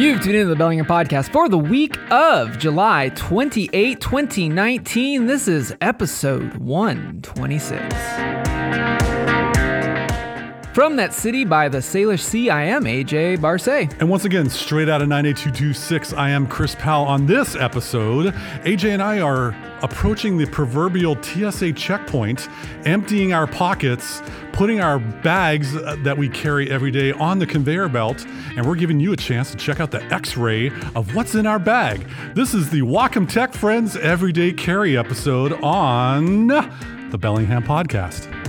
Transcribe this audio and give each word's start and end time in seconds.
You've 0.00 0.22
tuned 0.22 0.34
into 0.34 0.48
the 0.48 0.56
Bellingham 0.56 0.86
Podcast 0.86 1.30
for 1.30 1.50
the 1.50 1.58
week 1.58 1.94
of 2.10 2.58
July 2.58 3.10
28, 3.16 4.00
2019. 4.00 5.26
This 5.26 5.46
is 5.46 5.76
episode 5.82 6.54
126. 6.54 9.19
From 10.72 10.94
that 10.96 11.12
city 11.12 11.44
by 11.44 11.68
the 11.68 11.78
Salish 11.78 12.20
Sea, 12.20 12.48
I 12.48 12.62
am 12.62 12.84
AJ 12.84 13.40
Barse. 13.40 13.66
And 13.98 14.08
once 14.08 14.24
again, 14.24 14.48
straight 14.48 14.88
out 14.88 15.02
of 15.02 15.08
98226, 15.08 16.12
I 16.12 16.30
am 16.30 16.46
Chris 16.46 16.76
Powell. 16.76 17.06
On 17.06 17.26
this 17.26 17.56
episode, 17.56 18.32
AJ 18.62 18.90
and 18.90 19.02
I 19.02 19.18
are 19.18 19.48
approaching 19.82 20.38
the 20.38 20.46
proverbial 20.46 21.20
TSA 21.20 21.72
checkpoint, 21.72 22.48
emptying 22.84 23.32
our 23.32 23.48
pockets, 23.48 24.22
putting 24.52 24.80
our 24.80 25.00
bags 25.00 25.72
that 25.72 26.16
we 26.16 26.28
carry 26.28 26.70
every 26.70 26.92
day 26.92 27.10
on 27.12 27.40
the 27.40 27.46
conveyor 27.46 27.88
belt, 27.88 28.24
and 28.56 28.64
we're 28.64 28.76
giving 28.76 29.00
you 29.00 29.12
a 29.12 29.16
chance 29.16 29.50
to 29.50 29.56
check 29.56 29.80
out 29.80 29.90
the 29.90 30.02
x 30.14 30.36
ray 30.36 30.68
of 30.94 31.16
what's 31.16 31.34
in 31.34 31.46
our 31.46 31.58
bag. 31.58 32.06
This 32.36 32.54
is 32.54 32.70
the 32.70 32.82
Whatcom 32.82 33.28
Tech 33.28 33.54
Friends 33.54 33.96
Everyday 33.96 34.52
Carry 34.52 34.96
episode 34.96 35.52
on 35.64 36.46
the 36.46 37.18
Bellingham 37.18 37.64
Podcast. 37.64 38.39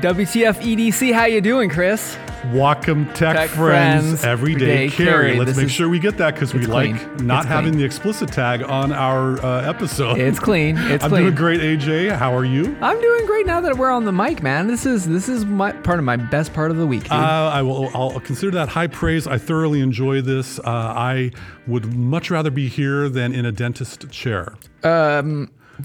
WTF 0.00 0.60
EDC, 0.62 1.12
how 1.12 1.24
you 1.24 1.40
doing, 1.40 1.68
Chris? 1.68 2.16
Whatcom 2.52 3.12
Tech, 3.14 3.34
Tech 3.36 3.50
Friends, 3.50 4.04
Friends, 4.04 4.24
Everyday 4.24 4.84
Everyday 4.84 4.88
Carry. 4.90 5.10
Carry. 5.30 5.38
Let's 5.38 5.50
This 5.50 5.56
make 5.56 5.70
sure 5.70 5.88
we 5.88 5.98
get 5.98 6.16
that 6.18 6.34
because 6.34 6.54
we 6.54 6.60
it's 6.60 6.68
like 6.68 6.96
clean. 6.96 7.26
not 7.26 7.40
It's 7.40 7.48
having 7.48 7.70
clean. 7.72 7.80
the 7.80 7.84
explicit 7.84 8.30
tag 8.32 8.62
on 8.62 8.92
our 8.92 9.44
uh, 9.44 9.68
episode. 9.68 10.18
It's 10.18 10.38
clean. 10.38 10.76
It's 10.88 11.02
I'm 11.02 11.10
clean. 11.10 11.22
doing 11.24 11.34
great, 11.34 11.60
AJ. 11.60 12.16
How 12.16 12.32
are 12.36 12.44
you? 12.44 12.76
I'm 12.80 13.00
doing 13.00 13.26
great 13.26 13.44
now 13.44 13.60
that 13.60 13.76
we're 13.76 13.90
on 13.90 14.04
the 14.04 14.12
mic, 14.12 14.40
man. 14.40 14.68
This 14.68 14.86
is 14.86 15.08
this 15.08 15.28
is 15.28 15.44
my 15.44 15.72
part 15.72 15.98
of 15.98 16.04
my 16.04 16.16
best 16.16 16.54
part 16.54 16.70
of 16.70 16.76
the 16.76 16.86
week, 16.86 17.02
dude. 17.02 17.12
Uh, 17.12 17.50
I 17.52 17.62
will. 17.62 17.90
I'll 17.92 18.20
consider 18.20 18.52
that 18.52 18.68
high 18.68 18.86
praise. 18.86 19.26
I 19.26 19.36
thoroughly 19.36 19.80
enjoy 19.80 20.20
this. 20.20 20.60
Uh, 20.60 20.62
I 20.64 21.32
would 21.66 21.92
much 21.92 22.30
rather 22.30 22.52
be 22.52 22.68
here 22.68 23.08
than 23.08 23.34
in 23.34 23.44
a 23.46 23.52
dentist 23.52 24.08
chair, 24.10 24.54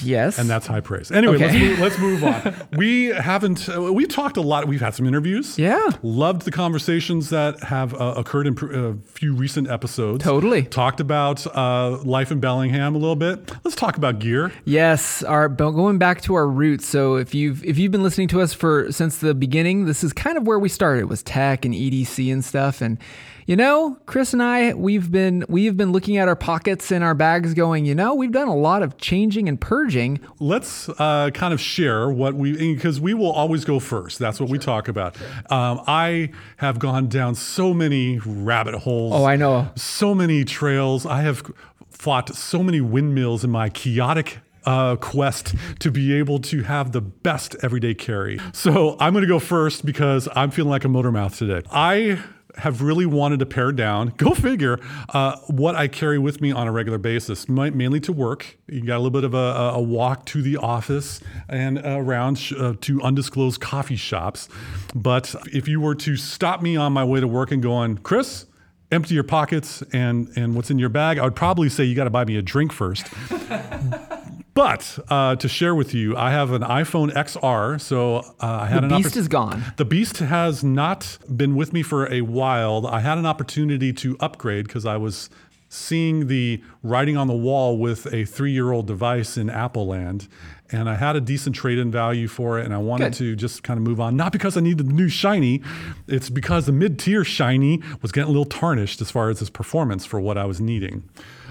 yes. 0.01 0.37
and 0.39 0.49
that's 0.49 0.67
high 0.67 0.79
praise. 0.81 1.11
Anyway, 1.11 1.35
Okay. 1.35 1.45
let's, 1.45 1.57
move, 1.59 1.79
let's 1.79 1.97
move 1.99 2.23
on. 2.23 2.67
We 2.77 3.07
haven't. 3.07 3.69
Uh, 3.69 3.93
we 3.93 4.05
talked 4.07 4.37
a 4.37 4.41
lot. 4.41 4.67
We've 4.67 4.81
had 4.81 4.95
some 4.95 5.05
interviews. 5.05 5.59
Yeah. 5.59 5.89
Loved 6.01 6.41
the 6.43 6.51
conversations 6.51 7.29
that 7.29 7.61
have 7.63 7.93
uh, 7.93 8.15
occurred 8.17 8.47
in 8.47 8.55
pr- 8.55 8.71
a 8.73 8.95
few 9.05 9.33
recent 9.35 9.69
episodes. 9.69 10.23
Totally. 10.23 10.63
Talked 10.63 10.99
about 10.99 11.45
uh, 11.55 11.97
life 12.03 12.31
in 12.31 12.39
Bellingham 12.39 12.95
a 12.95 12.97
little 12.97 13.15
bit. 13.15 13.51
Let's 13.63 13.75
talk 13.75 13.97
about 13.97 14.19
gear. 14.19 14.51
Yes, 14.65 15.21
our 15.23 15.47
going 15.49 15.97
back 15.99 16.21
to 16.21 16.33
our 16.33 16.47
roots. 16.47 16.87
So 16.87 17.15
if 17.15 17.35
you've 17.35 17.63
if 17.63 17.77
you've 17.77 17.91
been 17.91 18.03
listening 18.03 18.27
to 18.29 18.41
us 18.41 18.53
for 18.53 18.91
since 18.91 19.17
the 19.19 19.33
beginning, 19.35 19.85
this 19.85 20.03
is 20.03 20.13
kind 20.13 20.37
of 20.37 20.47
where 20.47 20.57
we 20.59 20.69
started 20.69 21.05
was 21.09 21.21
tech 21.23 21.65
and 21.65 21.73
EDC 21.75 22.31
and 22.33 22.43
stuff. 22.43 22.81
And 22.81 22.97
you 23.45 23.55
know, 23.55 23.97
Chris 24.05 24.33
and 24.33 24.41
I, 24.41 24.73
we've 24.73 25.11
been 25.11 25.45
we've 25.49 25.75
been 25.75 25.91
looking 25.91 26.17
at 26.17 26.27
our 26.27 26.35
pockets 26.35 26.91
and 26.91 27.03
our 27.03 27.15
bags, 27.15 27.53
going, 27.53 27.85
you 27.85 27.95
know, 27.95 28.13
we've 28.13 28.31
done 28.31 28.47
a 28.47 28.55
lot 28.55 28.83
of 28.83 28.97
changing 28.97 29.49
and 29.49 29.59
purging. 29.59 30.19
Let's 30.39 30.89
uh, 30.89 31.29
kind 31.33 31.53
of 31.53 31.59
share 31.59 32.09
what 32.09 32.35
we 32.35 32.73
because 32.73 32.99
we 32.99 33.13
will 33.13 33.31
always 33.31 33.65
go 33.65 33.79
first. 33.79 34.19
That's 34.19 34.39
what 34.39 34.49
we 34.49 34.57
talk 34.57 34.87
about. 34.87 35.15
Um, 35.51 35.81
I 35.87 36.31
have 36.57 36.79
gone 36.79 37.07
down 37.07 37.35
so 37.35 37.73
many 37.73 38.19
rabbit 38.19 38.75
holes. 38.75 39.13
Oh, 39.13 39.25
I 39.25 39.35
know. 39.35 39.69
So 39.75 40.15
many 40.15 40.43
trails. 40.45 41.05
I 41.05 41.21
have 41.21 41.43
fought 41.89 42.33
so 42.35 42.63
many 42.63 42.81
windmills 42.81 43.43
in 43.43 43.51
my 43.51 43.69
chaotic. 43.69 44.39
Uh, 44.65 44.95
quest 44.95 45.55
to 45.79 45.91
be 45.91 46.13
able 46.13 46.39
to 46.39 46.63
have 46.63 46.93
the 46.93 47.01
best 47.01 47.53
everyday 47.61 47.93
carry. 47.93 48.39
So 48.53 48.95
I'm 48.97 49.11
going 49.11 49.23
to 49.23 49.27
go 49.27 49.37
first 49.37 49.85
because 49.85 50.29
I'm 50.37 50.51
feeling 50.51 50.69
like 50.69 50.85
a 50.85 50.87
motor 50.87 51.11
mouth 51.11 51.37
today. 51.37 51.67
I 51.69 52.23
have 52.57 52.81
really 52.81 53.05
wanted 53.05 53.39
to 53.39 53.45
pare 53.45 53.71
down, 53.71 54.13
go 54.17 54.33
figure, 54.33 54.79
uh, 55.09 55.37
what 55.47 55.75
I 55.75 55.87
carry 55.87 56.19
with 56.19 56.39
me 56.41 56.51
on 56.51 56.67
a 56.67 56.71
regular 56.71 56.97
basis, 56.97 57.49
Mi- 57.49 57.71
mainly 57.71 57.99
to 58.01 58.13
work. 58.13 58.57
You 58.67 58.81
got 58.85 58.95
a 58.95 58.99
little 58.99 59.09
bit 59.11 59.23
of 59.23 59.33
a, 59.33 59.37
a- 59.37 59.73
a 59.75 59.81
walk 59.81 60.25
to 60.27 60.41
the 60.41 60.57
office 60.57 61.19
and 61.49 61.79
around 61.83 62.35
sh- 62.37 62.53
uh, 62.57 62.73
to 62.81 63.01
undisclosed 63.01 63.59
coffee 63.59 63.95
shops. 63.95 64.49
But 64.93 65.33
if 65.51 65.67
you 65.67 65.81
were 65.81 65.95
to 65.95 66.15
stop 66.15 66.61
me 66.61 66.75
on 66.75 66.93
my 66.93 67.03
way 67.03 67.19
to 67.19 67.27
work 67.27 67.51
and 67.51 67.61
go 67.63 67.73
on, 67.73 67.97
Chris, 67.97 68.45
empty 68.91 69.15
your 69.15 69.23
pockets 69.23 69.81
and, 69.91 70.29
and 70.35 70.55
what's 70.55 70.69
in 70.69 70.77
your 70.77 70.89
bag, 70.89 71.17
I 71.17 71.23
would 71.23 71.35
probably 71.35 71.69
say 71.69 71.83
you 71.83 71.95
got 71.95 72.03
to 72.03 72.09
buy 72.11 72.25
me 72.25 72.35
a 72.37 72.41
drink 72.43 72.71
first. 72.71 73.07
But 74.53 74.99
uh, 75.09 75.35
to 75.37 75.47
share 75.47 75.73
with 75.73 75.93
you, 75.95 76.15
I 76.15 76.29
have 76.31 76.51
an 76.51 76.61
iPhone 76.61 77.11
XR. 77.13 77.81
So 77.81 78.17
uh, 78.17 78.23
I 78.39 78.65
had 78.67 78.81
The 78.83 78.85
an 78.85 78.89
The 78.89 78.97
beast 78.97 79.15
oppor- 79.15 79.17
is 79.17 79.27
gone. 79.27 79.63
the 79.77 79.85
Beast 79.85 80.17
has 80.17 80.63
not 80.63 81.17
been 81.35 81.55
with 81.55 81.73
me 81.73 81.81
for 81.81 82.11
a 82.11 82.21
while. 82.21 82.85
I 82.85 82.99
had 82.99 83.17
an 83.17 83.25
opportunity 83.25 83.91
to 83.93 84.15
upgrade 84.19 84.67
because 84.67 84.85
I 84.85 84.97
was 84.97 85.29
seeing 85.69 86.27
the 86.27 86.61
writing 86.83 87.17
on 87.17 87.25
the 87.25 87.33
wall 87.35 87.79
with 87.79 88.05
a 88.13 88.25
three 88.25 88.51
year 88.51 88.71
old 88.71 88.85
device 88.85 89.37
in 89.37 89.49
Apple 89.49 89.87
land. 89.87 90.27
And 90.71 90.87
I 90.87 90.95
had 90.95 91.15
a 91.15 91.21
decent 91.21 91.55
trade 91.55 91.79
in 91.79 91.89
value 91.91 92.27
for 92.27 92.59
it. 92.59 92.65
And 92.65 92.73
I 92.75 92.77
wanted 92.77 93.13
Good. 93.13 93.17
to 93.19 93.35
just 93.35 93.63
kind 93.63 93.79
of 93.79 93.83
move 93.83 93.99
on. 93.99 94.15
Not 94.15 94.31
because 94.31 94.55
I 94.55 94.59
needed 94.61 94.87
the 94.87 94.93
new 94.93 95.09
shiny, 95.09 95.61
it's 96.07 96.29
because 96.29 96.67
the 96.67 96.71
mid 96.71 96.99
tier 96.99 97.23
shiny 97.23 97.81
was 98.03 98.11
getting 98.11 98.27
a 98.29 98.31
little 98.31 98.45
tarnished 98.45 99.01
as 99.01 99.09
far 99.09 99.29
as 99.31 99.41
its 99.41 99.49
performance 99.49 100.05
for 100.05 100.19
what 100.19 100.37
I 100.37 100.45
was 100.45 100.61
needing. 100.61 101.03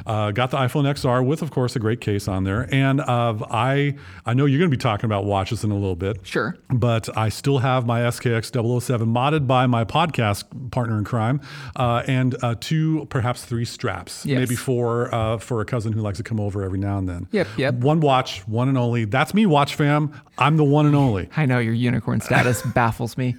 Uh, 0.06 0.30
got 0.30 0.50
the 0.50 0.56
iPhone 0.56 0.84
XR 0.84 1.24
with, 1.24 1.42
of 1.42 1.50
course, 1.50 1.76
a 1.76 1.78
great 1.78 2.00
case 2.00 2.28
on 2.28 2.44
there. 2.44 2.68
And 2.72 3.00
uh, 3.00 3.34
I, 3.50 3.94
I 4.26 4.34
know 4.34 4.46
you're 4.46 4.58
going 4.58 4.70
to 4.70 4.76
be 4.76 4.80
talking 4.80 5.04
about 5.06 5.24
watches 5.24 5.64
in 5.64 5.70
a 5.70 5.74
little 5.74 5.96
bit 5.96 6.18
Sure. 6.24 6.56
but 6.70 7.14
I 7.16 7.28
still 7.28 7.58
have 7.58 7.86
my 7.86 8.00
SKX 8.02 8.80
007 8.82 9.08
modded 9.08 9.46
by 9.46 9.66
my 9.66 9.84
podcast 9.84 10.44
partner 10.70 10.98
in 10.98 11.04
crime, 11.04 11.40
uh, 11.76 12.02
and 12.06 12.34
uh, 12.42 12.54
two, 12.58 13.06
perhaps 13.10 13.44
three 13.44 13.64
straps, 13.64 14.24
Yes. 14.26 14.38
maybe 14.38 14.54
four 14.56 15.14
uh, 15.14 15.38
for 15.38 15.60
a 15.60 15.64
cousin 15.64 15.92
who 15.92 16.00
likes 16.00 16.18
to 16.18 16.24
come 16.24 16.40
over 16.40 16.62
every 16.62 16.78
now 16.78 16.98
and 16.98 17.08
then. 17.08 17.28
Yep, 17.32 17.48
yep. 17.56 17.74
One 17.74 18.00
watch, 18.00 18.46
one 18.48 18.68
and 18.68 18.78
only. 18.78 19.04
That's 19.04 19.34
me, 19.34 19.46
watch 19.46 19.74
fam. 19.74 20.12
I'm 20.38 20.56
the 20.56 20.64
one 20.64 20.86
and 20.86 20.96
only. 20.96 21.28
I 21.36 21.46
know 21.46 21.58
your 21.58 21.74
unicorn 21.74 22.20
status 22.20 22.62
baffles 22.74 23.16
me. 23.18 23.36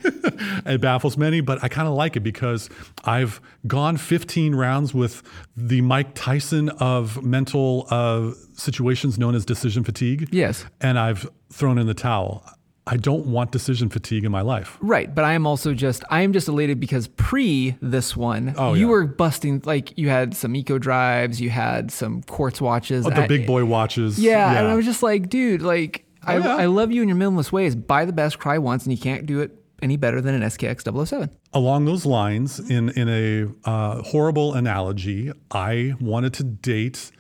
It 0.65 0.79
baffles 0.81 1.17
many, 1.17 1.41
but 1.41 1.63
I 1.63 1.67
kind 1.67 1.87
of 1.87 1.93
like 1.95 2.15
it 2.15 2.21
because 2.21 2.69
I've 3.03 3.41
gone 3.67 3.97
15 3.97 4.53
rounds 4.55 4.93
with 4.93 5.23
the 5.57 5.81
Mike 5.81 6.13
Tyson 6.13 6.52
of 6.69 7.23
mental 7.23 7.87
uh, 7.89 8.31
situations 8.53 9.17
known 9.17 9.35
as 9.35 9.45
decision 9.45 9.83
fatigue. 9.83 10.29
Yes. 10.31 10.65
And 10.81 10.97
I've 10.99 11.29
thrown 11.51 11.77
in 11.77 11.87
the 11.87 11.93
towel. 11.93 12.43
I 12.85 12.97
don't 12.97 13.27
want 13.27 13.51
decision 13.53 13.87
fatigue 13.89 14.25
in 14.25 14.31
my 14.31 14.41
life. 14.41 14.77
Right, 14.81 15.13
but 15.15 15.23
I 15.23 15.33
am 15.35 15.47
also 15.47 15.73
just 15.73 16.03
I 16.09 16.19
am 16.21 16.33
just 16.33 16.49
elated 16.49 16.81
because 16.81 17.07
pre 17.07 17.77
this 17.81 18.15
one, 18.17 18.55
Oh, 18.57 18.73
you 18.73 18.87
yeah. 18.87 18.91
were 18.91 19.05
busting 19.07 19.61
like 19.63 19.97
you 19.97 20.09
had 20.09 20.35
some 20.35 20.53
eco 20.53 20.77
drives, 20.77 21.39
you 21.39 21.49
had 21.49 21.91
some 21.91 22.23
quartz 22.23 22.59
watches, 22.59 23.05
Oh, 23.07 23.09
the 23.09 23.23
I- 23.23 23.27
big 23.27 23.47
boy 23.47 23.63
watches. 23.63 24.19
Yeah, 24.19 24.59
and 24.59 24.67
I 24.67 24.75
was 24.75 24.83
just 24.83 25.01
like, 25.01 25.29
dude, 25.29 25.61
like 25.61 26.03
I, 26.23 26.35
Oh, 26.35 26.39
yeah. 26.39 26.55
I 26.57 26.65
love 26.65 26.91
you 26.91 27.01
in 27.01 27.07
your 27.07 27.17
minimalist 27.17 27.53
ways. 27.53 27.73
Buy 27.73 28.03
the 28.03 28.11
best, 28.13 28.37
cry 28.37 28.57
once, 28.57 28.83
and 28.85 28.91
you 28.91 28.99
can't 29.01 29.25
do 29.25 29.39
it 29.39 29.51
any 29.83 29.97
better 29.97 30.21
than 30.21 30.33
an 30.33 30.41
SKX 30.41 31.07
007. 31.07 31.29
Along 31.53 31.85
those 31.85 32.05
lines, 32.05 32.59
in 32.59 32.89
in 32.89 33.09
a 33.09 33.69
uh, 33.69 34.01
horrible 34.01 34.53
analogy, 34.53 35.31
I 35.51 35.93
wanted 35.99 36.33
to 36.35 36.43
date 36.43 37.11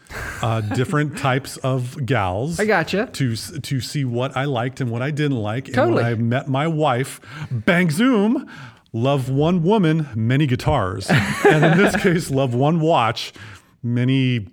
uh, 0.41 0.61
different 0.61 1.17
types 1.29 1.57
of 1.57 2.05
gals. 2.05 2.59
I 2.59 2.65
gotcha. 2.65 3.07
To 3.13 3.35
to 3.35 3.81
see 3.81 4.05
what 4.05 4.35
I 4.35 4.45
liked 4.45 4.81
and 4.81 4.89
what 4.89 5.01
I 5.01 5.11
didn't 5.11 5.37
like. 5.37 5.67
And 5.67 5.75
Totally. 5.75 6.03
when 6.03 6.05
I 6.05 6.15
met 6.15 6.47
my 6.47 6.67
wife, 6.67 7.19
bang 7.51 7.91
zoom, 7.91 8.49
love 8.93 9.29
one 9.29 9.61
woman, 9.63 10.07
many 10.15 10.47
guitars, 10.47 11.09
and 11.45 11.65
in 11.65 11.77
this 11.77 11.95
case, 11.97 12.31
love 12.31 12.55
one 12.55 12.79
watch, 12.79 13.33
many 13.83 14.47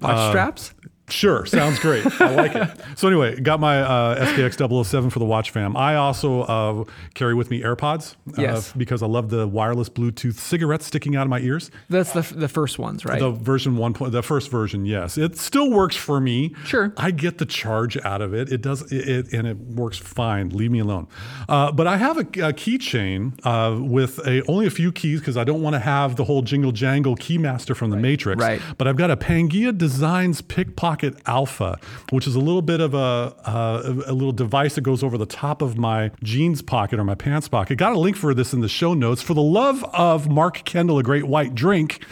Watch 0.00 0.30
straps. 0.30 0.74
Sure, 1.08 1.44
sounds 1.44 1.78
great. 1.80 2.04
I 2.20 2.34
like 2.34 2.54
it. 2.54 2.80
So 2.96 3.08
anyway, 3.08 3.38
got 3.40 3.58
my 3.60 3.80
uh, 3.82 4.24
SKX 4.26 4.84
007 4.86 5.10
for 5.10 5.18
the 5.18 5.24
watch 5.24 5.50
fam. 5.50 5.76
I 5.76 5.96
also 5.96 6.42
uh, 6.42 6.84
carry 7.14 7.34
with 7.34 7.50
me 7.50 7.60
AirPods 7.60 8.14
uh, 8.38 8.40
Yes. 8.40 8.72
because 8.72 9.02
I 9.02 9.06
love 9.06 9.30
the 9.30 9.46
wireless 9.48 9.88
Bluetooth 9.88 10.34
cigarettes 10.36 10.86
sticking 10.86 11.16
out 11.16 11.22
of 11.24 11.28
my 11.28 11.40
ears. 11.40 11.70
That's 11.90 12.12
the 12.12 12.22
the 12.34 12.48
first 12.48 12.78
ones, 12.78 13.04
right? 13.04 13.18
The 13.18 13.30
version 13.32 13.76
one 13.76 13.92
point, 13.94 14.12
the 14.12 14.22
first 14.22 14.50
version, 14.50 14.86
yes, 14.86 15.18
it 15.18 15.36
still 15.36 15.70
works 15.70 15.96
for 15.96 16.20
me. 16.20 16.54
Sure. 16.64 16.94
I 16.96 17.10
get 17.10 17.38
the 17.38 17.46
charge 17.46 17.96
out 18.04 18.22
of 18.22 18.32
it. 18.32 18.50
It 18.52 18.62
does, 18.62 18.90
it, 18.92 19.08
it 19.08 19.32
and 19.32 19.46
it 19.48 19.56
works 19.58 19.98
fine. 19.98 20.50
Leave 20.50 20.70
me 20.70 20.78
alone. 20.78 21.08
Uh, 21.48 21.72
but 21.72 21.86
I 21.88 21.96
have 21.96 22.16
a, 22.16 22.20
a 22.20 22.52
keychain 22.52 23.32
uh, 23.44 23.82
with 23.82 24.18
a 24.26 24.42
only 24.46 24.66
a 24.66 24.70
few 24.70 24.92
keys 24.92 25.18
because 25.20 25.36
I 25.36 25.44
don't 25.44 25.62
want 25.62 25.74
to 25.74 25.80
have 25.80 26.14
the 26.16 26.24
whole 26.24 26.42
jingle 26.42 26.72
jangle 26.72 27.16
keymaster 27.16 27.74
from 27.76 27.90
the 27.90 27.96
Matrix. 27.96 28.40
right. 28.40 28.62
But 28.78 28.86
I've 28.88 28.96
got 28.96 29.10
a 29.10 29.16
Pangea 29.16 29.76
Designs 29.76 30.40
Pickpocket 30.40 30.93
Alpha, 31.26 31.78
which 32.10 32.26
is 32.26 32.34
a 32.34 32.38
little 32.40 32.62
bit 32.62 32.80
of 32.80 32.94
a 32.94 33.34
uh, 33.44 33.82
a 34.06 34.12
little 34.12 34.32
device 34.32 34.74
that 34.76 34.82
goes 34.82 35.02
over 35.02 35.18
the 35.18 35.26
top 35.26 35.62
of 35.62 35.76
my 35.76 36.10
jeans 36.22 36.62
pocket 36.62 36.98
or 36.98 37.04
my 37.04 37.14
pants 37.14 37.48
pocket. 37.48 37.76
Got 37.76 37.94
a 37.94 37.98
link 37.98 38.16
for 38.16 38.34
this 38.34 38.52
in 38.52 38.60
the 38.60 38.68
show 38.68 38.94
notes. 38.94 39.22
For 39.22 39.34
the 39.34 39.42
love 39.42 39.82
of 39.92 40.28
Mark 40.28 40.64
Kendall, 40.64 40.98
a 40.98 41.02
great 41.02 41.24
white 41.24 41.54
drink. 41.54 42.04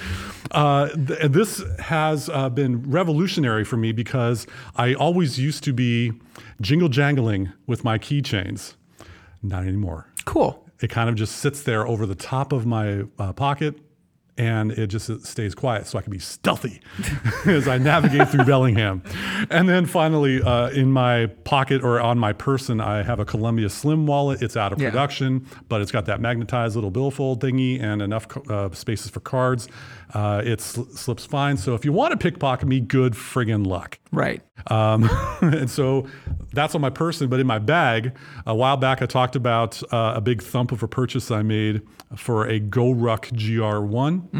Uh, 0.50 0.88
th- 0.88 1.30
this 1.30 1.62
has 1.78 2.28
uh, 2.28 2.48
been 2.50 2.90
revolutionary 2.90 3.64
for 3.64 3.76
me 3.76 3.92
because 3.92 4.46
I 4.76 4.94
always 4.94 5.38
used 5.38 5.64
to 5.64 5.72
be 5.72 6.12
jingle 6.60 6.88
jangling 6.88 7.52
with 7.66 7.84
my 7.84 7.98
keychains. 7.98 8.74
Not 9.42 9.62
anymore. 9.64 10.08
cool. 10.24 10.66
It 10.80 10.90
kind 10.90 11.08
of 11.08 11.14
just 11.14 11.36
sits 11.36 11.62
there 11.62 11.86
over 11.86 12.06
the 12.06 12.16
top 12.16 12.52
of 12.52 12.66
my 12.66 13.04
uh, 13.18 13.32
pocket 13.32 13.78
and 14.38 14.72
it 14.72 14.86
just 14.86 15.24
stays 15.26 15.54
quiet 15.54 15.86
so 15.86 15.98
I 15.98 16.02
can 16.02 16.10
be 16.10 16.18
stealthy 16.18 16.80
as 17.46 17.68
I 17.68 17.78
navigate 17.78 18.28
through 18.30 18.44
Bellingham. 18.44 19.02
And 19.50 19.68
then 19.68 19.84
finally, 19.86 20.40
uh, 20.42 20.70
in 20.70 20.90
my 20.90 21.26
pocket 21.44 21.82
or 21.84 22.00
on 22.00 22.18
my 22.18 22.32
person, 22.32 22.80
I 22.80 23.02
have 23.02 23.20
a 23.20 23.24
Columbia 23.24 23.68
Slim 23.68 24.06
wallet. 24.06 24.40
It's 24.42 24.56
out 24.56 24.72
of 24.72 24.80
Yeah. 24.80 24.88
production, 24.90 25.46
but 25.68 25.82
it's 25.82 25.92
got 25.92 26.06
that 26.06 26.20
magnetized 26.20 26.74
little 26.74 26.90
billfold 26.90 27.42
thingy 27.42 27.82
and 27.82 28.00
enough 28.00 28.26
uh, 28.48 28.70
spaces 28.72 29.10
for 29.10 29.20
cards. 29.20 29.68
Uh, 30.14 30.42
it 30.44 30.60
sl- 30.60 30.82
slips 30.94 31.24
fine. 31.26 31.56
So 31.56 31.74
if 31.74 31.84
you 31.84 31.92
want 31.92 32.12
to 32.12 32.16
pickpocket 32.18 32.68
me, 32.68 32.80
good 32.80 33.12
friggin' 33.14 33.66
luck. 33.66 33.98
Right. 34.12 34.42
Um, 34.66 35.08
and 35.40 35.70
so 35.70 36.06
that's 36.52 36.74
on 36.74 36.80
my 36.82 36.90
person, 36.90 37.28
but 37.28 37.40
in 37.40 37.46
my 37.46 37.58
bag, 37.58 38.12
a 38.46 38.54
while 38.54 38.76
back 38.76 39.00
I 39.02 39.06
talked 39.06 39.36
about 39.36 39.82
uh, 39.92 40.12
a 40.16 40.20
big 40.20 40.42
thump 40.42 40.70
of 40.72 40.82
a 40.82 40.88
purchase 40.88 41.30
I 41.30 41.42
made 41.42 41.80
for 42.14 42.46
a 42.46 42.60
GoRuck 42.60 43.32
GR1. 43.32 44.31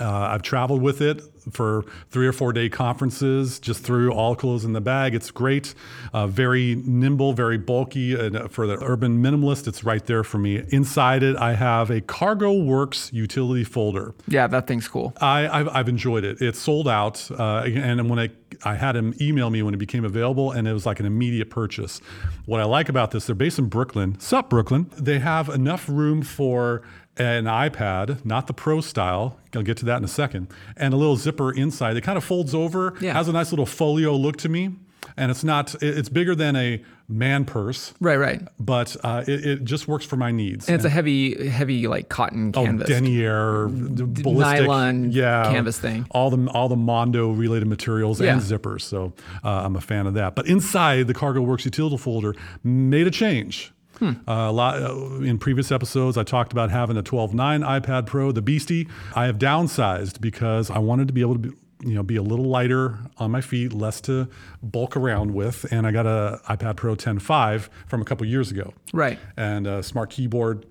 Uh, 0.00 0.28
I've 0.30 0.42
traveled 0.42 0.80
with 0.80 1.00
it 1.00 1.20
for 1.50 1.84
three 2.10 2.26
or 2.26 2.32
four 2.32 2.52
day 2.52 2.68
conferences, 2.68 3.58
just 3.58 3.82
threw 3.82 4.12
all 4.12 4.36
clothes 4.36 4.64
in 4.64 4.72
the 4.72 4.80
bag. 4.80 5.14
It's 5.14 5.30
great, 5.30 5.74
uh, 6.12 6.26
very 6.26 6.76
nimble, 6.76 7.32
very 7.32 7.58
bulky. 7.58 8.14
And 8.14 8.36
uh, 8.36 8.48
for 8.48 8.66
the 8.66 8.78
urban 8.80 9.22
minimalist, 9.22 9.66
it's 9.66 9.82
right 9.84 10.04
there 10.06 10.22
for 10.22 10.38
me. 10.38 10.62
Inside 10.68 11.22
it, 11.22 11.36
I 11.36 11.54
have 11.54 11.90
a 11.90 12.00
Cargo 12.00 12.52
Works 12.52 13.12
utility 13.12 13.64
folder. 13.64 14.14
Yeah, 14.28 14.46
that 14.46 14.66
thing's 14.66 14.86
cool. 14.86 15.14
I, 15.20 15.48
I've, 15.48 15.68
I've 15.68 15.88
enjoyed 15.88 16.24
it. 16.24 16.40
It's 16.40 16.58
sold 16.58 16.86
out, 16.86 17.28
uh, 17.30 17.64
and 17.64 18.08
when 18.08 18.18
I 18.18 18.30
I 18.64 18.74
had 18.74 18.96
him 18.96 19.14
email 19.20 19.50
me 19.50 19.62
when 19.62 19.74
it 19.74 19.78
became 19.78 20.04
available, 20.04 20.50
and 20.52 20.66
it 20.66 20.72
was 20.72 20.86
like 20.86 21.00
an 21.00 21.06
immediate 21.06 21.50
purchase. 21.50 22.00
What 22.46 22.60
I 22.60 22.64
like 22.64 22.88
about 22.88 23.10
this, 23.10 23.26
they're 23.26 23.34
based 23.34 23.58
in 23.58 23.66
Brooklyn. 23.66 24.18
Sup, 24.18 24.48
Brooklyn? 24.50 24.90
They 24.96 25.18
have 25.18 25.48
enough 25.48 25.88
room 25.88 26.22
for 26.22 26.82
an 27.18 27.44
iPad, 27.44 28.24
not 28.24 28.46
the 28.46 28.52
Pro 28.54 28.80
style. 28.80 29.38
I'll 29.54 29.62
get 29.62 29.76
to 29.78 29.84
that 29.86 29.98
in 29.98 30.04
a 30.04 30.08
second, 30.08 30.48
and 30.76 30.92
a 30.94 30.96
little 30.96 31.16
zipper 31.16 31.52
inside. 31.52 31.96
It 31.96 32.02
kind 32.02 32.18
of 32.18 32.24
folds 32.24 32.54
over. 32.54 32.94
Yeah. 33.00 33.12
Has 33.14 33.28
a 33.28 33.32
nice 33.32 33.50
little 33.52 33.66
folio 33.66 34.14
look 34.14 34.36
to 34.38 34.48
me, 34.48 34.70
and 35.16 35.30
it's 35.30 35.42
not. 35.44 35.74
It's 35.82 36.08
bigger 36.08 36.34
than 36.34 36.54
a 36.56 36.82
man 37.10 37.46
purse, 37.46 37.94
Right, 38.00 38.18
right. 38.18 38.42
but 38.60 38.94
uh, 39.02 39.24
it, 39.26 39.46
it 39.46 39.64
just 39.64 39.88
works 39.88 40.04
for 40.04 40.16
my 40.16 40.30
needs. 40.30 40.68
And 40.68 40.74
it's 40.74 40.84
a 40.84 40.90
heavy, 40.90 41.48
heavy 41.48 41.88
like 41.88 42.10
cotton 42.10 42.52
Oh, 42.54 42.66
canvas. 42.66 42.86
denier, 42.86 43.68
d- 43.68 44.22
ballistic, 44.22 44.66
nylon 44.66 45.10
yeah, 45.10 45.44
canvas 45.50 45.78
thing. 45.78 46.06
All 46.10 46.28
the 46.30 46.50
all 46.50 46.68
the 46.68 46.76
Mondo 46.76 47.30
related 47.30 47.66
materials 47.66 48.20
Yeah. 48.20 48.34
and 48.34 48.42
zippers. 48.42 48.82
So 48.82 49.14
uh, 49.42 49.48
I'm 49.64 49.74
a 49.76 49.80
fan 49.80 50.06
of 50.06 50.12
that. 50.14 50.34
But 50.34 50.46
inside 50.48 51.06
the 51.06 51.14
Cargo 51.14 51.40
Works 51.40 51.64
utility 51.64 51.96
folder, 51.96 52.34
made 52.62 53.06
a 53.06 53.10
change. 53.10 53.72
Hmm. 53.98 54.10
Uh, 54.28 54.32
a 54.48 54.52
lot 54.52 54.80
uh, 54.82 54.94
in 55.20 55.38
previous 55.38 55.72
episodes, 55.72 56.16
I 56.16 56.22
talked 56.22 56.52
about 56.52 56.70
having 56.70 56.96
a 56.96 57.02
12.9 57.02 57.34
iPad 57.82 58.06
Pro, 58.06 58.32
the 58.32 58.42
Beastie. 58.42 58.88
I 59.14 59.26
have 59.26 59.38
downsized 59.38 60.20
because 60.20 60.70
I 60.70 60.78
wanted 60.78 61.08
to 61.08 61.14
be 61.14 61.20
able 61.20 61.34
to 61.34 61.38
be, 61.40 61.50
you 61.82 61.94
know, 61.94 62.02
be 62.02 62.16
a 62.16 62.22
little 62.22 62.44
lighter 62.46 62.98
on 63.18 63.30
my 63.30 63.40
feet, 63.40 63.72
less 63.72 64.00
to 64.02 64.28
bulk 64.62 64.96
around 64.96 65.32
with, 65.34 65.64
and 65.72 65.86
I 65.86 65.90
got 65.92 66.06
a 66.06 66.40
iPad 66.48 66.76
Pro 66.76 66.94
10.5 66.96 67.68
from 67.86 68.02
a 68.02 68.04
couple 68.04 68.26
years 68.26 68.50
ago 68.50 68.72
Right. 68.92 69.18
and 69.36 69.66
a 69.66 69.82
smart 69.82 70.10
keyboard, 70.10 70.66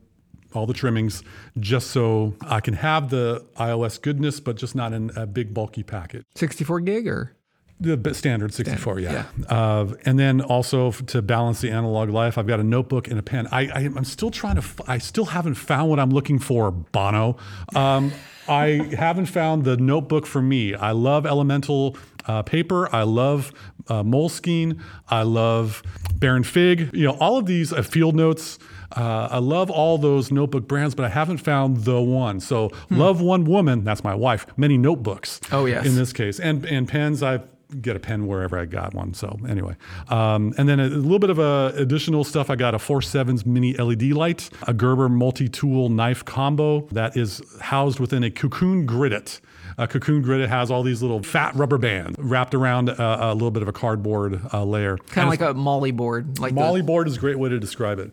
all 0.53 0.65
the 0.65 0.73
trimmings, 0.73 1.23
just 1.59 1.91
so 1.91 2.33
I 2.41 2.59
can 2.61 2.73
have 2.75 3.09
the 3.09 3.45
iOS 3.57 4.01
goodness, 4.01 4.39
but 4.39 4.55
just 4.57 4.75
not 4.75 4.91
in 4.93 5.11
a 5.15 5.25
big 5.27 5.53
bulky 5.53 5.83
packet. 5.83 6.25
64 6.35 6.79
gig 6.81 7.07
or? 7.07 7.33
The 7.79 8.13
standard 8.15 8.53
64, 8.55 8.99
yeah. 8.99 9.25
yeah. 9.37 9.45
Uh, 9.55 9.93
and 10.03 10.17
then 10.17 10.41
also 10.41 10.87
f- 10.87 11.05
to 11.07 11.21
balance 11.21 11.61
the 11.61 11.69
analog 11.69 12.09
life, 12.09 12.39
I've 12.39 12.47
got 12.47 12.59
a 12.59 12.63
notebook 12.63 13.07
and 13.07 13.19
a 13.19 13.21
pen. 13.21 13.47
I, 13.51 13.67
I, 13.67 13.79
I'm 13.81 14.03
still 14.03 14.31
trying 14.31 14.55
to, 14.55 14.61
f- 14.61 14.81
I 14.87 14.97
still 14.97 15.25
haven't 15.25 15.55
found 15.55 15.89
what 15.91 15.99
I'm 15.99 16.09
looking 16.09 16.39
for, 16.39 16.71
Bono. 16.71 17.37
Um, 17.75 18.11
I 18.47 18.89
haven't 18.97 19.27
found 19.27 19.63
the 19.63 19.77
notebook 19.77 20.25
for 20.25 20.41
me. 20.41 20.73
I 20.73 20.91
love 20.91 21.27
Elemental 21.27 21.95
uh, 22.25 22.41
paper. 22.41 22.93
I 22.93 23.03
love 23.03 23.51
uh, 23.89 24.01
Moleskine. 24.03 24.81
I 25.07 25.21
love 25.21 25.83
Baron 26.15 26.43
Fig. 26.43 26.89
You 26.93 27.03
know, 27.05 27.17
all 27.19 27.37
of 27.37 27.45
these 27.45 27.71
uh, 27.71 27.83
field 27.83 28.15
notes. 28.15 28.57
Uh, 28.95 29.27
I 29.31 29.37
love 29.39 29.69
all 29.69 29.97
those 29.97 30.31
notebook 30.31 30.67
brands, 30.67 30.95
but 30.95 31.05
I 31.05 31.09
haven't 31.09 31.39
found 31.39 31.83
the 31.83 32.01
one. 32.01 32.39
So, 32.39 32.71
love 32.89 33.21
one 33.21 33.43
woman. 33.43 33.83
That's 33.83 34.01
my 34.03 34.15
wife. 34.15 34.47
Many 34.55 34.77
notebooks. 34.77 35.41
Oh, 35.51 35.65
yes. 35.65 35.85
In 35.85 35.95
this 35.95 36.13
case, 36.13 36.39
and 36.39 36.65
and 36.65 36.87
pens. 36.87 37.21
I 37.21 37.41
get 37.81 37.95
a 37.95 37.99
pen 37.99 38.27
wherever 38.27 38.57
I 38.57 38.65
got 38.65 38.93
one. 38.93 39.13
So 39.13 39.37
anyway, 39.47 39.75
um, 40.09 40.53
and 40.57 40.67
then 40.67 40.79
a, 40.79 40.87
little 40.87 41.19
bit 41.19 41.29
of 41.29 41.39
uh 41.39 41.71
additional 41.75 42.23
stuff. 42.23 42.49
I 42.49 42.55
got 42.55 42.73
a 42.73 42.77
FourSevens 42.77 43.45
mini 43.45 43.73
LED 43.73 44.11
light, 44.11 44.49
a 44.67 44.73
Gerber 44.73 45.09
multi-tool 45.09 45.89
knife 45.89 46.23
combo 46.25 46.81
that 46.91 47.17
is 47.17 47.41
housed 47.61 47.99
within 47.99 48.23
a 48.23 48.31
Cocoon 48.31 48.87
Gridit. 48.87 49.39
A 49.77 49.87
Cocoon 49.87 50.23
Gridit 50.23 50.47
has 50.47 50.71
all 50.71 50.81
these 50.81 51.01
little 51.01 51.21
fat 51.21 51.53
rubber 51.55 51.77
bands 51.77 52.17
wrapped 52.19 52.55
around 52.55 52.89
a, 52.89 53.31
a 53.31 53.33
little 53.33 53.51
bit 53.51 53.61
of 53.61 53.67
a 53.67 53.73
cardboard 53.73 54.41
uh, 54.53 54.63
layer. 54.63 54.97
Kind 54.97 55.27
of 55.27 55.29
like 55.29 55.41
a 55.41 55.53
MOLLE 55.53 55.91
board. 55.91 56.39
Like 56.39 56.55
the- 56.55 56.61
MOLLE 56.61 56.81
board 56.83 57.07
is 57.07 57.17
a 57.17 57.19
great 57.19 57.37
way 57.37 57.49
to 57.49 57.59
describe 57.59 57.99
it. 57.99 58.11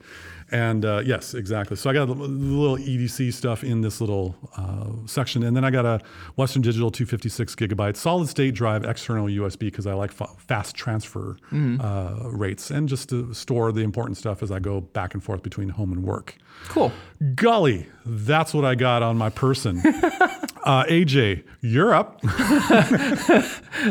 And 0.50 0.84
uh, 0.84 1.02
yes, 1.04 1.34
exactly. 1.34 1.76
So 1.76 1.90
I 1.90 1.92
got 1.92 2.08
a 2.08 2.12
little 2.12 2.76
EDC 2.76 3.32
stuff 3.32 3.64
in 3.64 3.80
this 3.80 4.00
little 4.00 4.36
uh, 4.56 5.06
section, 5.06 5.42
and 5.42 5.56
then 5.56 5.64
I 5.64 5.70
got 5.70 5.84
a 5.84 6.00
Western 6.36 6.62
Digital 6.62 6.90
256 6.90 7.54
gigabyte 7.54 7.96
solid 7.96 8.28
state 8.28 8.54
drive, 8.54 8.84
external 8.84 9.26
USB 9.26 9.60
because 9.60 9.86
I 9.86 9.94
like 9.94 10.12
fa- 10.12 10.28
fast 10.38 10.76
transfer 10.76 11.36
uh, 11.52 12.18
rates, 12.24 12.70
and 12.70 12.88
just 12.88 13.08
to 13.08 13.32
store 13.34 13.72
the 13.72 13.80
important 13.80 14.16
stuff 14.16 14.42
as 14.42 14.50
I 14.52 14.58
go 14.58 14.80
back 14.80 15.14
and 15.14 15.22
forth 15.22 15.42
between 15.42 15.70
home 15.70 15.92
and 15.92 16.02
work. 16.04 16.36
Cool. 16.68 16.92
Golly, 17.34 17.86
that's 18.04 18.52
what 18.54 18.64
I 18.64 18.74
got 18.74 19.02
on 19.02 19.16
my 19.16 19.30
person. 19.30 19.82
uh, 20.64 20.84
AJ, 20.84 21.44
you're 21.60 21.94
up. 21.94 22.20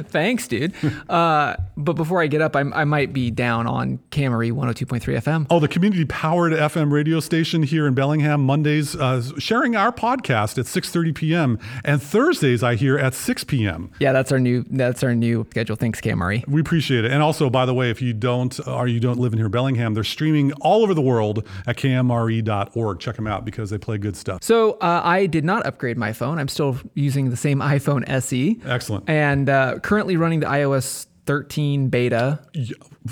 Thanks, 0.10 0.48
dude. 0.48 0.74
uh, 1.10 1.56
but 1.78 1.94
before 1.94 2.22
I 2.22 2.28
get 2.28 2.42
up, 2.42 2.56
I'm, 2.56 2.74
I 2.74 2.84
might 2.84 3.14
be 3.14 3.31
down 3.31 3.68
on 3.68 4.00
KMRE 4.12 4.52
102.3 4.52 5.00
FM. 5.22 5.48
Oh, 5.50 5.60
the 5.60 5.68
community 5.68 6.06
powered 6.06 6.54
FM 6.54 6.92
radio 6.92 7.20
station 7.20 7.64
here 7.64 7.88
in 7.88 7.94
Bellingham, 7.94 8.46
Mondays, 8.46 8.96
uh, 8.96 9.22
sharing 9.40 9.75
our 9.75 9.92
podcast 9.92 10.58
at 10.58 10.66
6:30 10.66 11.16
p.m. 11.16 11.60
and 11.84 12.02
Thursdays 12.02 12.64
I 12.64 12.76
hear 12.76 12.98
at 12.98 13.14
6 13.14 13.44
p.m. 13.46 13.92
Yeah, 14.00 14.12
that's 14.14 14.31
our 14.31 14.40
new 14.40 14.64
that's 14.69 15.04
our 15.04 15.14
new 15.16 15.46
schedule. 15.52 15.76
Thanks, 15.76 16.02
KMRE. 16.02 16.48
We 16.48 16.62
appreciate 16.62 17.06
it. 17.06 17.12
And 17.12 17.22
also, 17.22 17.50
by 17.50 17.66
the 17.66 17.74
way, 17.74 17.90
if 17.90 18.02
you 18.02 18.14
don't 18.14 18.60
or 18.68 18.88
you 18.88 19.00
don't 19.00 19.19
live 19.19 19.34
in 19.34 19.40
here 19.40 19.46
in 19.48 19.52
Bellingham, 19.52 19.94
they're 19.94 20.04
streaming 20.04 20.54
all 20.54 20.84
over 20.84 20.94
the 20.94 21.02
world 21.02 21.48
at 21.68 21.78
kmre.org. 21.78 23.00
Check 23.00 23.16
them 23.16 23.28
out 23.28 23.46
because 23.46 23.69
they 23.69 23.78
play 23.78 23.98
good 23.98 24.16
stuff. 24.16 24.44
So 24.44 24.74
uh, 24.74 25.02
I 25.04 25.26
did 25.26 25.45
not 25.45 25.66
upgrade 25.66 25.97
my 25.97 26.14
phone. 26.14 26.40
I'm 26.40 26.47
still 26.47 26.63
using 26.94 27.30
the 27.30 27.38
same 27.38 27.60
iPhone 27.60 28.04
SE, 28.08 28.60
Excellent. 28.66 29.10
and 29.10 29.50
uh, 29.50 29.80
currently 29.80 30.16
running 30.18 30.40
the 30.42 30.46
iOS 30.48 31.08
13 31.26 31.90
beta. 31.90 32.40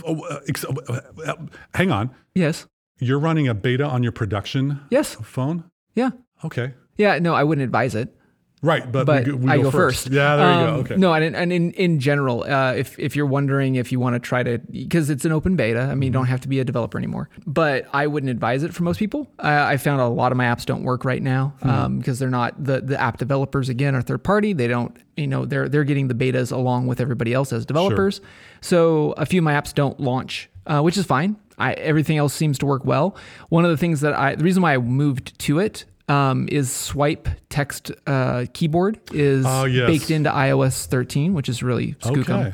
Oh, 0.06 0.22
uh, 0.30 0.40
ex- 0.48 0.66
uh, 0.66 1.00
uh, 1.26 1.34
hang 1.74 1.92
on. 1.92 2.10
Yes. 2.36 2.66
You're 3.00 3.20
running 3.20 3.48
a 3.48 3.54
beta 3.54 3.86
on 3.86 4.04
your 4.04 4.12
production 4.12 4.80
Yes. 4.90 5.16
phone? 5.24 5.64
Yeah. 5.96 6.12
Okay. 6.44 6.74
Yeah. 6.98 7.20
No, 7.20 7.34
I 7.34 7.44
wouldn't 7.44 7.64
advise 7.64 7.96
it. 7.96 8.16
Right, 8.64 8.92
but, 8.92 9.06
but 9.08 9.26
we, 9.26 9.34
we 9.34 9.50
I 9.50 9.58
go, 9.58 9.64
go 9.64 9.72
first. 9.72 10.04
first. 10.04 10.14
Yeah, 10.14 10.36
there 10.36 10.52
you 10.54 10.60
go. 10.60 10.74
Um, 10.74 10.80
Okay. 10.82 10.96
No, 10.96 11.14
and, 11.14 11.36
and 11.36 11.52
in, 11.52 11.72
in 11.72 12.00
general, 12.00 12.44
uh, 12.44 12.74
if, 12.74 12.98
if 13.00 13.16
you're 13.16 13.26
wondering 13.26 13.76
if 13.76 13.92
you 13.92 14.00
want 14.00 14.14
to 14.16 14.20
try 14.20 14.44
to, 14.44 14.60
because 14.60 15.10
it's 15.10 15.26
an 15.26 15.32
open 15.32 15.56
beta, 15.56 15.82
I 15.82 15.96
mean, 15.96 16.08
you 16.08 16.14
don't 16.14 16.28
have 16.28 16.42
to 16.42 16.48
be 16.48 16.60
a 16.60 16.64
developer 16.64 16.98
anymore, 16.98 17.30
but 17.48 17.88
I 17.92 18.06
wouldn't 18.06 18.30
advise 18.30 18.62
it 18.64 18.74
for 18.74 18.84
most 18.84 19.00
people. 19.00 19.28
Uh, 19.40 19.66
I 19.68 19.78
found 19.78 20.02
a 20.02 20.08
lot 20.08 20.32
of 20.32 20.38
my 20.38 20.46
apps 20.46 20.66
don't 20.66 20.84
work 20.84 21.06
right 21.06 21.22
now 21.24 21.54
because 21.98 22.20
they're 22.20 22.30
not, 22.30 22.64
the, 22.64 22.82
the 22.82 23.02
app 23.02 23.18
developers, 23.18 23.68
again, 23.70 23.96
are 23.96 24.02
third 24.02 24.24
party. 24.24 24.54
They 24.54 24.68
don't, 24.68 24.96
you 25.18 25.28
know, 25.28 25.46
they're, 25.46 25.68
they're 25.68 25.84
getting 25.84 26.08
the 26.08 26.16
betas 26.16 26.52
along 26.52 26.88
with 26.88 27.02
everybody 27.02 27.34
else 27.34 27.52
as 27.52 27.66
developers. 27.66 28.18
Sure. 28.18 28.26
So 28.62 29.12
a 29.18 29.26
few 29.26 29.40
of 29.40 29.44
my 29.44 29.54
apps 29.54 29.74
don't 29.74 30.00
launch, 30.00 30.50
uh, 30.68 30.82
which 30.82 30.98
is 30.98 31.06
fine. 31.06 31.36
I, 31.58 31.74
everything 31.74 32.18
else 32.18 32.34
seems 32.34 32.58
to 32.60 32.66
work 32.66 32.86
well. 32.86 33.16
One 33.50 33.66
of 33.66 33.72
the 33.72 33.78
things 33.78 34.02
that 34.02 34.14
I, 34.14 34.36
the 34.36 34.44
reason 34.44 34.64
why 34.64 34.74
I 34.74 34.78
moved 34.78 35.38
to 35.40 35.60
it 35.60 35.86
um, 36.12 36.48
is 36.52 36.72
swipe 36.72 37.28
text 37.50 37.92
uh, 38.08 38.46
keyboard 38.54 39.00
is 39.14 39.46
Oh, 39.48 39.66
yes. 39.66 39.88
baked 39.88 40.12
into 40.12 40.30
iOS 40.30 40.86
13, 40.88 41.34
which 41.34 41.48
is 41.50 41.64
really 41.64 41.94
skookum. 41.96 42.48
Okay. 42.48 42.54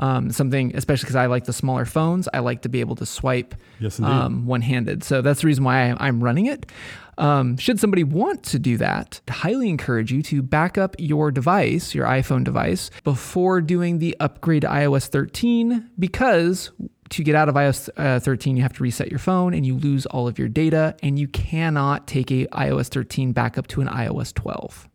Um, 0.00 0.30
something, 0.32 0.74
especially 0.74 1.04
because 1.04 1.14
I 1.16 1.26
like 1.26 1.44
the 1.44 1.52
smaller 1.52 1.84
phones, 1.84 2.28
I 2.34 2.40
like 2.40 2.62
to 2.62 2.68
be 2.68 2.80
able 2.80 2.96
to 2.96 3.06
swipe 3.06 3.54
Yes, 3.78 4.00
um, 4.00 4.44
one 4.44 4.60
handed. 4.60 5.04
So 5.04 5.22
that's 5.22 5.42
the 5.42 5.46
reason 5.46 5.62
why 5.62 5.90
I, 5.92 5.96
I'm 6.08 6.22
running 6.22 6.46
it. 6.46 6.66
Um, 7.16 7.56
should 7.58 7.78
somebody 7.78 8.02
want 8.02 8.42
to 8.44 8.58
do 8.58 8.76
that, 8.78 9.20
I 9.28 9.32
highly 9.32 9.68
encourage 9.68 10.10
you 10.10 10.20
to 10.24 10.42
back 10.42 10.76
up 10.78 10.96
your 10.98 11.30
device, 11.30 11.94
your 11.94 12.06
iPhone 12.06 12.42
device, 12.42 12.90
before 13.04 13.60
doing 13.60 14.00
the 14.00 14.16
upgrade 14.18 14.62
to 14.62 14.68
iOS 14.68 15.06
13 15.06 15.88
because 15.96 16.72
to 17.14 17.24
get 17.24 17.34
out 17.34 17.48
of 17.48 17.54
iOS 17.54 17.88
uh, 17.96 18.20
13, 18.20 18.56
you 18.56 18.62
have 18.62 18.72
to 18.74 18.82
reset 18.82 19.10
your 19.10 19.18
phone 19.18 19.54
and 19.54 19.64
you 19.64 19.76
lose 19.76 20.06
all 20.06 20.26
of 20.26 20.38
your 20.38 20.48
data, 20.48 20.96
and 21.02 21.18
you 21.18 21.28
cannot 21.28 22.06
take 22.06 22.30
a 22.30 22.46
iOS 22.46 22.88
13 22.88 23.32
backup 23.32 23.66
to 23.68 23.80
an 23.80 23.88
iOS 23.88 24.34
12. 24.34 24.88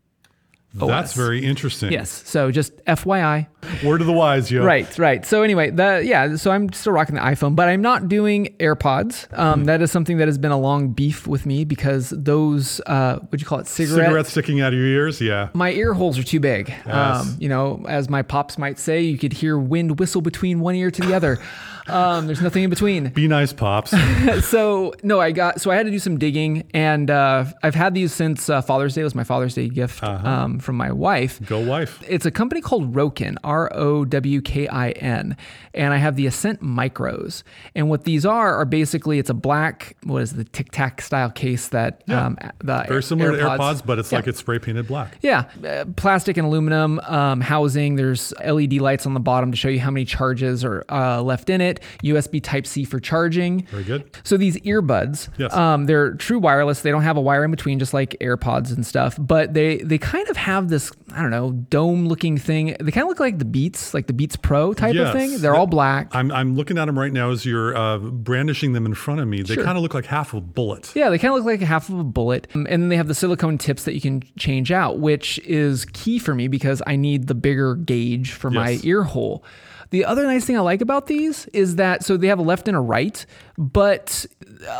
That's 0.72 1.14
very 1.14 1.44
interesting. 1.44 1.90
Yes. 1.90 2.10
So 2.26 2.52
just 2.52 2.76
FYI. 2.84 3.48
Word 3.84 3.98
to 3.98 4.04
the 4.04 4.12
wise, 4.12 4.50
yo. 4.50 4.64
Right, 4.64 4.98
right. 4.98 5.26
So 5.26 5.42
anyway, 5.42 5.70
that 5.70 6.04
yeah. 6.04 6.36
So 6.36 6.52
I'm 6.52 6.72
still 6.72 6.92
rocking 6.92 7.16
the 7.16 7.20
iPhone, 7.20 7.56
but 7.56 7.68
I'm 7.68 7.82
not 7.82 8.08
doing 8.08 8.54
AirPods. 8.60 9.36
Um, 9.36 9.64
that 9.64 9.82
is 9.82 9.90
something 9.90 10.18
that 10.18 10.28
has 10.28 10.38
been 10.38 10.52
a 10.52 10.58
long 10.58 10.90
beef 10.90 11.26
with 11.26 11.44
me 11.44 11.64
because 11.64 12.10
those, 12.10 12.80
uh, 12.86 13.16
what 13.16 13.32
do 13.32 13.38
you 13.38 13.46
call 13.46 13.58
it, 13.58 13.66
cigarette. 13.66 14.06
Cigarettes 14.06 14.30
sticking 14.30 14.60
out 14.60 14.72
of 14.72 14.78
your 14.78 14.86
ears, 14.86 15.20
yeah. 15.20 15.48
My 15.54 15.72
ear 15.72 15.92
holes 15.92 16.18
are 16.18 16.22
too 16.22 16.40
big. 16.40 16.68
Yes. 16.68 16.86
Um, 16.86 17.36
you 17.40 17.48
know, 17.48 17.84
as 17.88 18.08
my 18.08 18.22
pops 18.22 18.56
might 18.56 18.78
say, 18.78 19.00
you 19.00 19.18
could 19.18 19.32
hear 19.32 19.58
wind 19.58 19.98
whistle 19.98 20.20
between 20.20 20.60
one 20.60 20.76
ear 20.76 20.90
to 20.92 21.02
the 21.02 21.14
other. 21.14 21.38
Um, 21.88 22.26
there's 22.26 22.40
nothing 22.42 22.64
in 22.64 22.70
between. 22.70 23.08
Be 23.08 23.28
nice, 23.28 23.52
pops. 23.52 23.92
so 24.46 24.94
no, 25.02 25.20
I 25.20 25.32
got 25.32 25.60
so 25.60 25.70
I 25.70 25.76
had 25.76 25.86
to 25.86 25.92
do 25.92 25.98
some 25.98 26.18
digging, 26.18 26.68
and 26.74 27.10
uh, 27.10 27.44
I've 27.62 27.74
had 27.74 27.94
these 27.94 28.12
since 28.12 28.48
uh, 28.48 28.62
Father's 28.62 28.94
Day. 28.94 29.00
It 29.00 29.04
was 29.04 29.14
my 29.14 29.24
Father's 29.24 29.54
Day 29.54 29.68
gift 29.68 30.02
um, 30.02 30.58
from 30.58 30.76
my 30.76 30.92
wife. 30.92 31.40
Go 31.46 31.60
wife. 31.60 32.02
It's 32.08 32.26
a 32.26 32.30
company 32.30 32.60
called 32.60 32.94
Rowkin, 32.94 33.36
R 33.44 33.70
O 33.74 34.04
W 34.04 34.40
K 34.40 34.68
I 34.68 34.90
N, 34.90 35.36
and 35.74 35.92
I 35.94 35.96
have 35.96 36.16
the 36.16 36.26
Ascent 36.26 36.62
Micros. 36.62 37.42
And 37.74 37.88
what 37.88 38.04
these 38.04 38.24
are 38.26 38.54
are 38.56 38.64
basically 38.64 39.18
it's 39.18 39.30
a 39.30 39.34
black 39.34 39.96
what 40.04 40.22
is 40.22 40.32
the 40.34 40.44
Tic 40.44 40.70
Tac 40.70 41.00
style 41.00 41.30
case 41.30 41.68
that 41.68 42.02
um, 42.08 42.36
the 42.58 42.84
Very 42.88 43.02
similar 43.02 43.32
to 43.32 43.42
AirPods, 43.42 43.84
but 43.84 43.98
it's 43.98 44.12
like 44.12 44.26
it's 44.26 44.38
spray 44.38 44.58
painted 44.58 44.86
black. 44.86 45.18
yeah, 45.22 45.50
uh, 45.64 45.84
plastic 45.96 46.36
and 46.36 46.46
aluminum 46.46 46.98
um, 47.00 47.40
housing. 47.40 47.96
There's 47.96 48.32
LED 48.44 48.74
lights 48.74 49.06
on 49.06 49.14
the 49.14 49.20
bottom 49.20 49.50
to 49.50 49.56
show 49.56 49.68
you 49.68 49.80
how 49.80 49.90
many 49.90 50.04
charges 50.04 50.64
are 50.64 50.84
uh, 50.88 51.20
left 51.22 51.50
in 51.50 51.60
it. 51.60 51.79
USB 52.02 52.42
Type 52.42 52.66
C 52.66 52.84
for 52.84 53.00
charging. 53.00 53.66
Very 53.66 53.84
good. 53.84 54.10
So 54.24 54.36
these 54.36 54.56
earbuds, 54.58 55.28
Yes. 55.38 55.52
um, 55.54 55.86
they're 55.86 56.12
true 56.14 56.38
wireless. 56.38 56.80
They 56.82 56.90
don't 56.90 57.02
have 57.02 57.16
a 57.16 57.20
wire 57.20 57.44
in 57.44 57.50
between, 57.50 57.78
just 57.78 57.94
like 57.94 58.16
AirPods 58.20 58.74
and 58.74 58.84
stuff. 58.86 59.16
But 59.18 59.54
they 59.54 59.78
they 59.78 59.98
kind 59.98 60.28
of 60.28 60.36
have 60.36 60.68
this 60.68 60.90
I 61.12 61.22
don't 61.22 61.30
know 61.30 61.52
dome 61.52 62.06
looking 62.06 62.38
thing. 62.38 62.76
They 62.80 62.90
kind 62.92 63.02
of 63.02 63.08
look 63.08 63.20
like 63.20 63.38
the 63.38 63.44
Beats, 63.44 63.92
like 63.94 64.06
the 64.06 64.12
Beats 64.12 64.36
Pro 64.36 64.72
type 64.74 64.94
Yes. 64.94 65.08
of 65.08 65.12
thing. 65.14 65.40
They're 65.40 65.54
all 65.54 65.66
black. 65.66 66.08
I'm, 66.14 66.30
I'm 66.32 66.54
looking 66.56 66.78
at 66.78 66.84
them 66.86 66.98
right 66.98 67.12
now 67.12 67.30
as 67.30 67.44
you're 67.44 67.76
uh, 67.76 67.98
brandishing 67.98 68.72
them 68.72 68.86
in 68.86 68.94
front 68.94 69.20
of 69.20 69.26
me. 69.28 69.42
They 69.42 69.56
kind 69.56 69.76
of 69.76 69.82
look 69.82 69.94
like 69.94 70.06
half 70.06 70.32
of 70.32 70.38
a 70.38 70.40
bullet. 70.40 70.92
Yeah, 70.94 71.10
they 71.10 71.18
kind 71.18 71.32
of 71.34 71.38
look 71.38 71.46
like 71.46 71.60
half 71.66 71.88
of 71.88 71.98
a 71.98 72.04
bullet. 72.04 72.46
Um, 72.54 72.66
And 72.70 72.82
then 72.82 72.88
they 72.90 72.96
have 72.96 73.08
the 73.08 73.14
silicone 73.14 73.58
tips 73.58 73.84
that 73.84 73.94
you 73.94 74.00
can 74.00 74.22
change 74.38 74.70
out, 74.70 74.98
which 75.00 75.38
is 75.40 75.84
key 75.86 76.18
for 76.18 76.34
me 76.34 76.46
because 76.48 76.82
I 76.86 76.96
need 76.96 77.26
the 77.26 77.34
bigger 77.34 77.74
gauge 77.74 78.32
for 78.32 78.50
my 78.50 78.78
ear 78.82 79.02
hole. 79.02 79.42
The 79.90 80.04
other 80.04 80.24
nice 80.24 80.44
thing 80.44 80.56
I 80.56 80.60
like 80.60 80.80
about 80.80 81.06
these 81.08 81.46
is 81.46 81.76
that 81.76 82.04
so 82.04 82.16
they 82.16 82.28
have 82.28 82.38
a 82.38 82.42
left 82.42 82.68
and 82.68 82.76
a 82.76 82.80
right, 82.80 83.24
but 83.58 84.24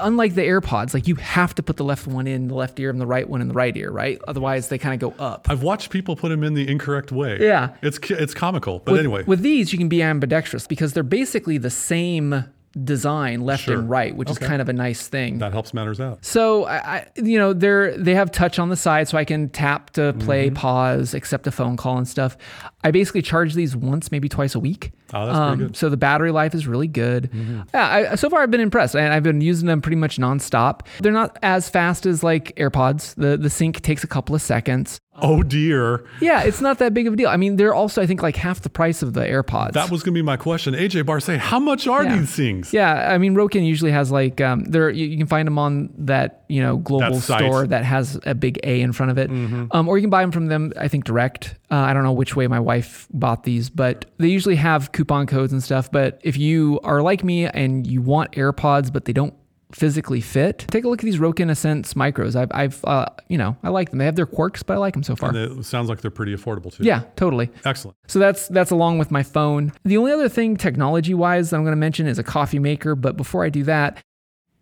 unlike 0.02 0.34
the 0.34 0.42
AirPods, 0.42 0.94
like 0.94 1.08
you 1.08 1.16
have 1.16 1.54
to 1.56 1.62
put 1.62 1.76
the 1.76 1.84
left 1.84 2.06
one 2.06 2.26
in 2.26 2.48
the 2.48 2.54
left 2.54 2.78
ear 2.78 2.90
and 2.90 3.00
the 3.00 3.06
right 3.06 3.28
one 3.28 3.40
in 3.40 3.48
the 3.48 3.54
right 3.54 3.76
ear, 3.76 3.90
right? 3.90 4.20
Otherwise, 4.28 4.68
they 4.68 4.78
kind 4.78 4.94
of 4.94 5.16
go 5.16 5.22
up. 5.22 5.46
I've 5.50 5.62
watched 5.62 5.90
people 5.90 6.14
put 6.16 6.28
them 6.28 6.44
in 6.44 6.54
the 6.54 6.68
incorrect 6.68 7.10
way. 7.12 7.38
Yeah. 7.40 7.74
It's 7.82 7.98
it's 8.10 8.34
comical. 8.34 8.80
But 8.80 8.92
With- 8.92 9.00
anyway, 9.00 9.24
with 9.24 9.40
these, 9.40 9.72
you 9.72 9.78
can 9.78 9.88
be 9.88 10.02
ambidextrous 10.02 10.66
because 10.66 10.92
they're 10.92 11.02
basically 11.02 11.58
the 11.58 11.70
same 11.70 12.44
design, 12.84 13.40
left 13.40 13.64
Sure. 13.64 13.78
and 13.78 13.90
right, 13.90 14.14
which 14.14 14.30
is 14.30 14.38
kind 14.38 14.62
of 14.62 14.68
a 14.68 14.72
nice 14.72 15.06
thing. 15.08 15.38
that 15.38 15.52
helps 15.52 15.74
matters 15.74 16.00
out. 16.00 16.24
So 16.24 16.64
I, 16.64 16.76
I, 16.76 17.06
you 17.16 17.38
know, 17.38 17.52
they're 17.52 17.96
they 17.96 18.14
have 18.14 18.30
touch 18.30 18.58
on 18.58 18.68
the 18.68 18.76
side, 18.76 19.08
so 19.08 19.18
I 19.18 19.24
can 19.24 19.48
tap 19.48 19.90
to 19.90 20.12
play, 20.20 20.46
Mm-hmm. 20.46 20.54
pause, 20.54 21.14
accept 21.14 21.46
a 21.46 21.50
phone 21.50 21.76
call 21.76 21.98
and 21.98 22.06
stuff. 22.08 22.36
I 22.84 22.90
basically 22.92 23.22
charge 23.22 23.54
these 23.54 23.76
once, 23.76 24.10
maybe 24.12 24.28
twice 24.28 24.54
a 24.54 24.60
week. 24.60 24.92
Oh, 25.12 25.26
that's 25.26 25.38
pretty 25.38 25.56
good. 25.56 25.64
Mm-hmm. 25.68 25.74
So 25.74 25.88
the 25.88 25.96
battery 25.96 26.30
life 26.30 26.54
is 26.54 26.66
really 26.68 26.86
good. 26.86 27.30
Yeah, 27.74 28.12
I, 28.12 28.14
so 28.14 28.30
far 28.30 28.42
I've 28.42 28.50
been 28.50 28.60
impressed, 28.60 28.94
and 28.94 29.12
I've 29.12 29.24
been 29.24 29.40
using 29.40 29.66
them 29.66 29.80
pretty 29.82 29.96
much 29.96 30.18
nonstop. 30.18 30.82
They're 31.00 31.10
not 31.12 31.36
as 31.42 31.68
fast 31.68 32.06
as 32.06 32.22
like 32.22 32.54
AirPods. 32.56 33.14
The 33.16 33.36
the 33.36 33.50
sync 33.50 33.80
takes 33.82 34.04
a 34.04 34.06
couple 34.06 34.34
of 34.34 34.42
seconds. 34.42 35.00
Oh 35.22 35.42
dear. 35.42 36.04
Yeah, 36.20 36.42
it's 36.42 36.60
not 36.60 36.78
that 36.78 36.94
big 36.94 37.06
of 37.06 37.12
a 37.12 37.16
deal. 37.16 37.28
I 37.28 37.36
mean, 37.36 37.56
they're 37.56 37.74
also 37.74 38.00
I 38.02 38.06
think 38.06 38.22
like 38.22 38.36
half 38.36 38.60
the 38.62 38.70
price 38.70 39.02
of 39.02 39.12
the 39.14 39.20
AirPods. 39.22 39.72
That 39.72 39.90
was 39.90 40.02
going 40.02 40.14
to 40.14 40.18
be 40.18 40.22
my 40.22 40.36
question. 40.36 40.74
AJ 40.74 41.04
Barse, 41.06 41.26
how 41.38 41.58
much 41.58 41.86
are 41.86 42.04
Yeah. 42.04 42.16
these 42.18 42.30
things? 42.34 42.72
Yeah, 42.72 43.12
I 43.12 43.18
mean, 43.18 43.34
Rowkin 43.34 43.66
usually 43.66 43.90
has 43.92 44.10
like 44.10 44.40
um, 44.40 44.64
there 44.64 44.90
you, 44.90 45.06
you 45.06 45.16
can 45.18 45.26
find 45.26 45.46
them 45.46 45.58
on 45.58 45.90
that 45.98 46.44
you 46.48 46.62
know 46.62 46.76
global 46.78 47.18
That. 47.18 47.22
Mm-hmm. 47.22 47.44
store 47.46 47.66
that 47.66 47.84
has 47.84 48.18
a 48.24 48.34
big 48.34 48.58
A 48.64 48.80
in 48.80 48.92
front 48.92 49.10
of 49.12 49.18
it, 49.18 49.30
um, 49.30 49.88
or 49.88 49.98
you 49.98 50.02
can 50.02 50.10
buy 50.10 50.22
them 50.22 50.32
from 50.32 50.46
them. 50.46 50.72
I 50.78 50.88
think 50.88 51.04
direct. 51.04 51.54
Uh, 51.70 51.76
I 51.76 51.92
don't 51.94 52.02
know 52.02 52.12
which 52.12 52.34
way 52.34 52.46
my 52.48 52.58
wife 52.60 53.06
bought 53.12 53.44
these, 53.44 53.70
but 53.70 54.06
they 54.18 54.28
usually 54.28 54.56
have 54.56 54.90
coupon 54.92 55.26
codes 55.26 55.52
and 55.52 55.62
stuff. 55.62 55.90
But 55.90 56.20
if 56.24 56.36
you 56.36 56.80
are 56.82 57.00
like 57.02 57.22
me 57.22 57.46
and 57.46 57.86
you 57.86 58.02
want 58.02 58.32
AirPods 58.32 58.92
but 58.92 59.04
they 59.04 59.12
don't 59.12 59.34
physically 59.72 60.20
fit, 60.20 60.58
take 60.70 60.84
a 60.84 60.88
look 60.88 61.00
at 61.00 61.04
these 61.04 61.18
Rowkin 61.18 61.50
Ascents 61.50 61.94
micros. 61.94 62.36
I've, 62.36 62.50
I've 62.52 62.84
uh, 62.84 63.06
you 63.28 63.38
know, 63.38 63.56
I 63.62 63.68
like 63.68 63.90
them. 63.90 63.98
They 63.98 64.04
have 64.04 64.16
their 64.16 64.26
quirks, 64.26 64.62
but 64.62 64.74
I 64.74 64.76
like 64.78 64.94
them 64.94 65.02
so 65.02 65.16
far. 65.16 65.30
And 65.30 65.60
It 65.60 65.64
sounds 65.64 65.88
like 65.88 66.00
they're 66.00 66.10
pretty 66.10 66.34
affordable 66.34 66.74
too. 66.74 66.84
yeah, 66.84 67.02
totally. 67.16 67.50
Excellent. 67.64 67.96
So 68.08 68.18
that's 68.18 68.48
that's 68.48 68.70
along 68.70 68.98
with 68.98 69.10
my 69.10 69.22
phone. 69.22 69.72
The 69.84 69.96
only 69.96 70.12
other 70.12 70.28
thing 70.28 70.56
technology 70.56 71.14
wise 71.14 71.50
that 71.50 71.56
I'm 71.56 71.62
going 71.64 71.72
to 71.72 71.76
mention 71.76 72.06
is 72.06 72.18
a 72.18 72.24
coffee 72.24 72.58
maker. 72.58 72.94
But 72.94 73.16
before 73.16 73.44
I 73.44 73.48
do 73.48 73.62
that, 73.64 73.98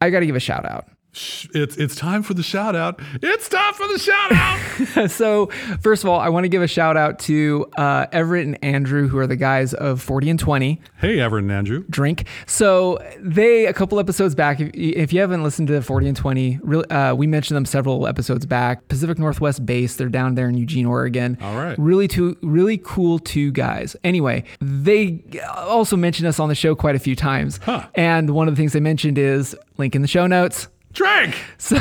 I 0.01 0.11
got 0.11 0.21
to 0.21 0.27
give 0.27 0.37
a 0.37 0.41
shout 0.41 0.65
out. 0.65 0.87
It's 1.13 1.77
it's 1.77 1.97
time 1.97 2.23
for 2.23 2.35
the 2.35 2.43
shout 2.43 2.77
out. 2.77 3.01
It's 3.23 3.49
time 3.49 3.75
for 3.75 3.89
the 3.89 3.99
shout 3.99 4.33
out. 4.33 5.11
so 5.11 5.47
first 5.81 6.05
of 6.05 6.11
all, 6.11 6.21
I 6.21 6.29
want 6.29 6.45
to 6.45 6.49
give 6.49 6.63
a 6.63 6.69
shout 6.69 6.97
out 6.97 7.19
to 7.21 7.67
uh, 7.77 8.07
Everett 8.13 8.47
and 8.47 8.63
Andrew, 8.63 9.09
who 9.09 9.19
are 9.19 9.27
the 9.27 9.37
guys 9.37 9.75
of 9.75 10.03
40 10.03 10.31
and 10.31 10.39
20 10.39 10.81
hey, 10.99 11.21
Everett 11.21 11.45
and 11.45 11.53
Andrew. 11.53 11.85
drink. 11.89 12.27
So 12.47 12.99
they 13.21 13.67
a 13.67 13.73
couple 13.73 13.99
episodes 13.99 14.35
back. 14.35 14.61
If, 14.61 14.71
if 14.75 15.13
you 15.13 15.21
haven't 15.21 15.43
listened 15.43 15.69
to 15.69 15.81
40 15.83 16.09
and 16.09 16.17
20, 16.17 16.61
really, 16.63 16.91
uh, 16.91 17.15
we 17.15 17.27
mentioned 17.27 17.57
them 17.57 17.65
several 17.65 18.07
episodes 18.07 18.47
back. 18.47 18.87
Pacific 18.89 19.19
Northwest 19.19 19.65
base. 19.65 19.97
They're 19.97 20.09
down 20.09 20.35
there 20.35 20.49
in 20.49 20.57
Eugene, 20.57 20.87
Oregon. 20.87 21.39
All 21.41 21.57
right. 21.57 21.77
Really 21.79 22.07
two 22.07 22.37
really 22.43 22.79
cool 22.79 23.19
two 23.19 23.51
guys. 23.51 23.97
Anyway, 24.05 24.45
they 24.61 25.23
also 25.57 25.97
mentioned 25.97 26.29
us 26.29 26.39
on 26.39 26.49
the 26.49 26.55
show 26.55 26.75
quite 26.75 26.95
a 26.95 27.01
few 27.01 27.17
times. 27.17 27.59
Huh. 27.63 27.89
And 27.95 28.31
one 28.31 28.47
of 28.47 28.55
the 28.55 28.61
things 28.61 28.73
they 28.73 28.81
mentioned 28.81 29.19
is 29.19 29.57
link 29.79 29.95
in 29.95 30.03
the 30.03 30.09
show 30.09 30.27
notes. 30.27 30.69
Drink. 30.99 31.37
So, 31.59 31.79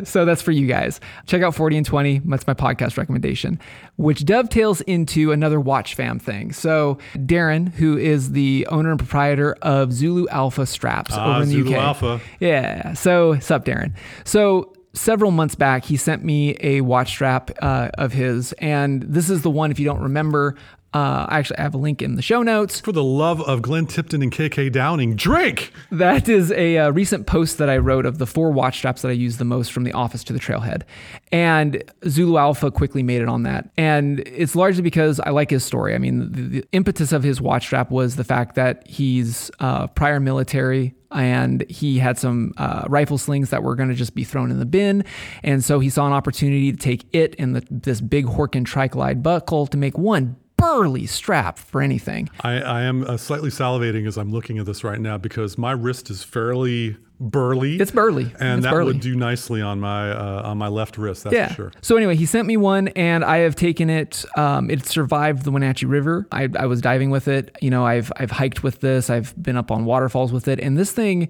so 0.04 0.24
that's 0.24 0.42
for 0.42 0.52
you 0.52 0.66
guys. 0.68 1.00
Check 1.26 1.42
out 1.42 1.56
40 1.56 1.78
and 1.78 1.86
20. 1.86 2.20
That's 2.24 2.46
my 2.46 2.54
podcast 2.54 2.96
recommendation, 2.96 3.58
which 3.96 4.24
dovetails 4.24 4.80
into 4.82 5.32
another 5.32 5.58
Watch 5.60 5.96
Fam 5.96 6.20
thing. 6.20 6.52
So, 6.52 6.98
Darren, 7.14 7.72
who 7.72 7.98
is 7.98 8.30
the 8.30 8.68
owner 8.70 8.90
and 8.90 8.98
proprietor 8.98 9.56
of 9.62 9.92
Zulu 9.92 10.28
Alpha 10.28 10.66
Straps 10.66 11.12
Ah, 11.14 11.32
over 11.34 11.42
in 11.42 11.48
the 11.48 11.54
Zulu 11.56 11.70
UK. 11.72 11.76
Alpha. 11.78 12.20
Yeah. 12.38 12.92
So, 12.92 13.40
sup, 13.40 13.64
Darren. 13.64 13.92
So, 14.24 14.72
several 14.92 15.32
months 15.32 15.56
back, 15.56 15.84
he 15.84 15.96
sent 15.96 16.24
me 16.24 16.56
a 16.60 16.80
watch 16.82 17.08
strap 17.08 17.50
uh, 17.60 17.90
of 17.94 18.12
his. 18.12 18.52
And 18.54 19.02
this 19.02 19.30
is 19.30 19.42
the 19.42 19.50
one, 19.50 19.70
if 19.72 19.78
you 19.80 19.84
don't 19.84 20.00
remember, 20.02 20.54
uh, 20.92 21.26
I 21.28 21.38
actually, 21.38 21.58
I 21.58 21.62
have 21.62 21.74
a 21.74 21.78
link 21.78 22.02
in 22.02 22.16
the 22.16 22.22
show 22.22 22.42
notes. 22.42 22.80
For 22.80 22.90
the 22.90 23.04
love 23.04 23.40
of 23.42 23.62
Glenn 23.62 23.86
Tipton 23.86 24.22
and 24.22 24.32
KK 24.32 24.72
Downing, 24.72 25.14
drink. 25.14 25.72
That 25.92 26.28
is 26.28 26.50
a 26.52 26.78
uh, 26.78 26.90
recent 26.90 27.26
post 27.26 27.58
that 27.58 27.70
I 27.70 27.78
wrote 27.78 28.06
of 28.06 28.18
the 28.18 28.26
four 28.26 28.50
watch 28.50 28.78
straps 28.78 29.02
that 29.02 29.08
I 29.08 29.12
use 29.12 29.36
the 29.36 29.44
most 29.44 29.72
from 29.72 29.84
the 29.84 29.92
office 29.92 30.24
to 30.24 30.32
the 30.32 30.40
trailhead. 30.40 30.82
And 31.30 31.84
Zulu 32.08 32.38
Alpha 32.38 32.72
quickly 32.72 33.04
made 33.04 33.22
it 33.22 33.28
on 33.28 33.44
that. 33.44 33.70
And 33.76 34.20
it's 34.20 34.56
largely 34.56 34.82
because 34.82 35.20
I 35.20 35.30
like 35.30 35.50
his 35.50 35.64
story. 35.64 35.94
I 35.94 35.98
mean, 35.98 36.32
the, 36.32 36.60
the 36.60 36.68
impetus 36.72 37.12
of 37.12 37.22
his 37.22 37.40
watch 37.40 37.66
strap 37.66 37.90
was 37.92 38.16
the 38.16 38.24
fact 38.24 38.56
that 38.56 38.86
he's 38.86 39.50
uh, 39.60 39.86
prior 39.88 40.18
military 40.18 40.94
and 41.12 41.68
he 41.68 41.98
had 41.98 42.18
some 42.18 42.52
uh, 42.56 42.84
rifle 42.88 43.18
slings 43.18 43.50
that 43.50 43.62
were 43.62 43.74
going 43.74 43.88
to 43.88 43.94
just 43.94 44.14
be 44.14 44.24
thrown 44.24 44.50
in 44.50 44.58
the 44.58 44.66
bin. 44.66 45.04
And 45.42 45.62
so 45.62 45.80
he 45.80 45.90
saw 45.90 46.06
an 46.06 46.12
opportunity 46.12 46.72
to 46.72 46.78
take 46.78 47.04
it 47.12 47.34
and 47.38 47.56
the, 47.56 47.66
this 47.70 48.00
big 48.00 48.26
Horkin 48.26 48.64
Triglide 48.64 49.22
buckle 49.22 49.66
to 49.68 49.76
make 49.76 49.98
one 49.98 50.36
burly 50.60 51.06
strap 51.06 51.58
for 51.58 51.80
anything. 51.82 52.28
I, 52.42 52.60
I 52.60 52.82
am 52.82 53.04
uh, 53.04 53.16
slightly 53.16 53.50
salivating 53.50 54.06
as 54.06 54.16
I'm 54.16 54.30
looking 54.30 54.58
at 54.58 54.66
this 54.66 54.84
right 54.84 55.00
now 55.00 55.18
because 55.18 55.58
my 55.58 55.72
wrist 55.72 56.10
is 56.10 56.22
fairly 56.22 56.96
burly. 57.18 57.76
It's 57.78 57.90
burly. 57.90 58.32
and 58.40 58.58
It's 58.58 58.64
that 58.64 58.70
burly. 58.72 58.92
would 58.92 59.00
do 59.00 59.14
nicely 59.14 59.60
on 59.60 59.80
my 59.80 60.10
uh, 60.10 60.42
on 60.48 60.58
my 60.58 60.68
left 60.68 60.96
wrist. 60.98 61.24
That's 61.24 61.34
yeah. 61.34 61.48
for 61.48 61.54
sure. 61.54 61.72
So 61.82 61.96
anyway, 61.96 62.16
he 62.16 62.26
sent 62.26 62.46
me 62.46 62.56
one, 62.56 62.88
and 62.88 63.24
I 63.24 63.38
have 63.38 63.56
taken 63.56 63.90
it. 63.90 64.24
Um, 64.36 64.70
it 64.70 64.86
survived 64.86 65.44
the 65.44 65.50
Wenatchee 65.50 65.86
River. 65.86 66.26
I, 66.32 66.48
I 66.58 66.66
was 66.66 66.80
diving 66.80 67.10
with 67.10 67.28
it. 67.28 67.56
You 67.60 67.70
know, 67.70 67.84
I've 67.84 68.10
I've 68.16 68.30
hiked 68.30 68.62
with 68.62 68.80
this. 68.80 69.10
I've 69.10 69.34
been 69.42 69.56
up 69.56 69.70
on 69.70 69.84
waterfalls 69.84 70.32
with 70.32 70.48
it, 70.48 70.60
and 70.60 70.78
this 70.78 70.92
thing 70.92 71.28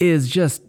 is 0.00 0.28
just 0.28 0.62